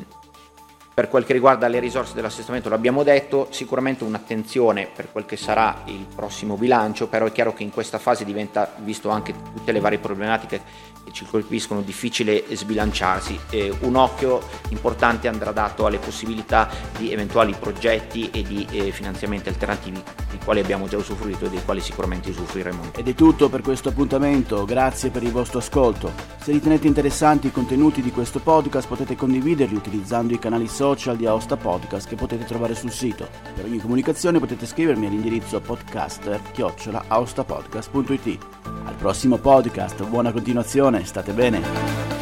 per 0.93 1.09
quel 1.09 1.25
che 1.25 1.33
riguarda 1.33 1.69
le 1.69 1.79
risorse 1.79 2.15
dell'assestamento 2.15 2.69
l'abbiamo 2.69 3.03
detto, 3.03 3.49
sicuramente 3.51 4.05
un'attenzione 4.05 4.89
per 4.95 5.11
quel 5.11 5.25
che 5.25 5.37
sarà 5.37 5.83
il 5.87 6.07
prossimo 6.15 6.57
bilancio, 6.57 7.07
però 7.09 7.27
è 7.27 7.33
chiaro 7.33 7.55
che 7.55 7.63
in 7.63 7.71
questa 7.71 7.99
fase 7.99 8.25
diventa, 8.25 8.73
visto 8.79 9.09
anche 9.09 9.33
tutte 9.33 9.73
le 9.73 9.81
varie 9.81 9.99
problematiche 9.99 10.49
che 10.51 10.90
ci 11.13 11.25
colpiscono, 11.25 11.83
difficile 11.83 12.45
sbilanciarsi. 12.51 13.39
Eh, 13.51 13.73
un 13.81 13.97
occhio 13.97 14.43
importante 14.69 15.29
andrà 15.29 15.53
dato 15.53 15.87
alle 15.87 15.99
possibilità 15.99 16.69
di 16.97 17.13
eventuali 17.13 17.55
progetti 17.59 18.31
e 18.31 18.43
di 18.43 18.67
eh, 18.71 18.91
finanziamenti 18.91 19.49
alternativi 19.49 20.03
dei 20.29 20.39
quali 20.45 20.61
abbiamo 20.61 20.89
già 20.89 20.97
usufruito 20.97 21.47
e 21.47 21.51
dei 21.51 21.65
quali 21.65 21.81
sicuramente 21.81 22.31
usufruiremo. 22.31 22.93
Ed 22.97 23.09
è 23.09 23.15
tutto 23.15 23.49
per 23.49 23.63
questo 23.63 23.91
appuntamento, 23.91 24.65
grazie 24.65 25.11
per 25.11 25.23
il 25.23 25.33
vostro 25.33 25.59
ascolto. 25.59 26.13
Se 26.41 26.53
ritenete 26.53 26.87
interessanti 26.87 27.49
i 27.49 27.53
contenuti 27.53 28.01
di 28.03 28.11
questo 28.11 28.39
podcast 28.39 28.89
potete 28.89 29.17
condividerli 29.17 29.75
utilizzando 29.75 30.33
i 30.33 30.39
canali 30.39 30.69
social 30.69 31.17
di 31.17 31.27
Aosta 31.27 31.57
Podcast 31.57 32.09
che 32.09 32.17
potete 32.17 32.45
trovare 32.45 32.75
sul 32.75 32.91
sito. 32.91 33.29
Per 33.55 33.65
ogni 33.65 33.79
comunicazione 33.79 34.39
potete 34.39 34.67
scrivermi 34.67 35.07
all'indirizzo 35.07 35.61
podcaster-aostapodcast.it. 35.61 38.39
Al 38.85 38.95
prossimo 38.95 39.39
podcast, 39.39 40.07
buona 40.07 40.33
continuazione, 40.33 41.00
state 41.05 41.33
bene! 41.33 42.20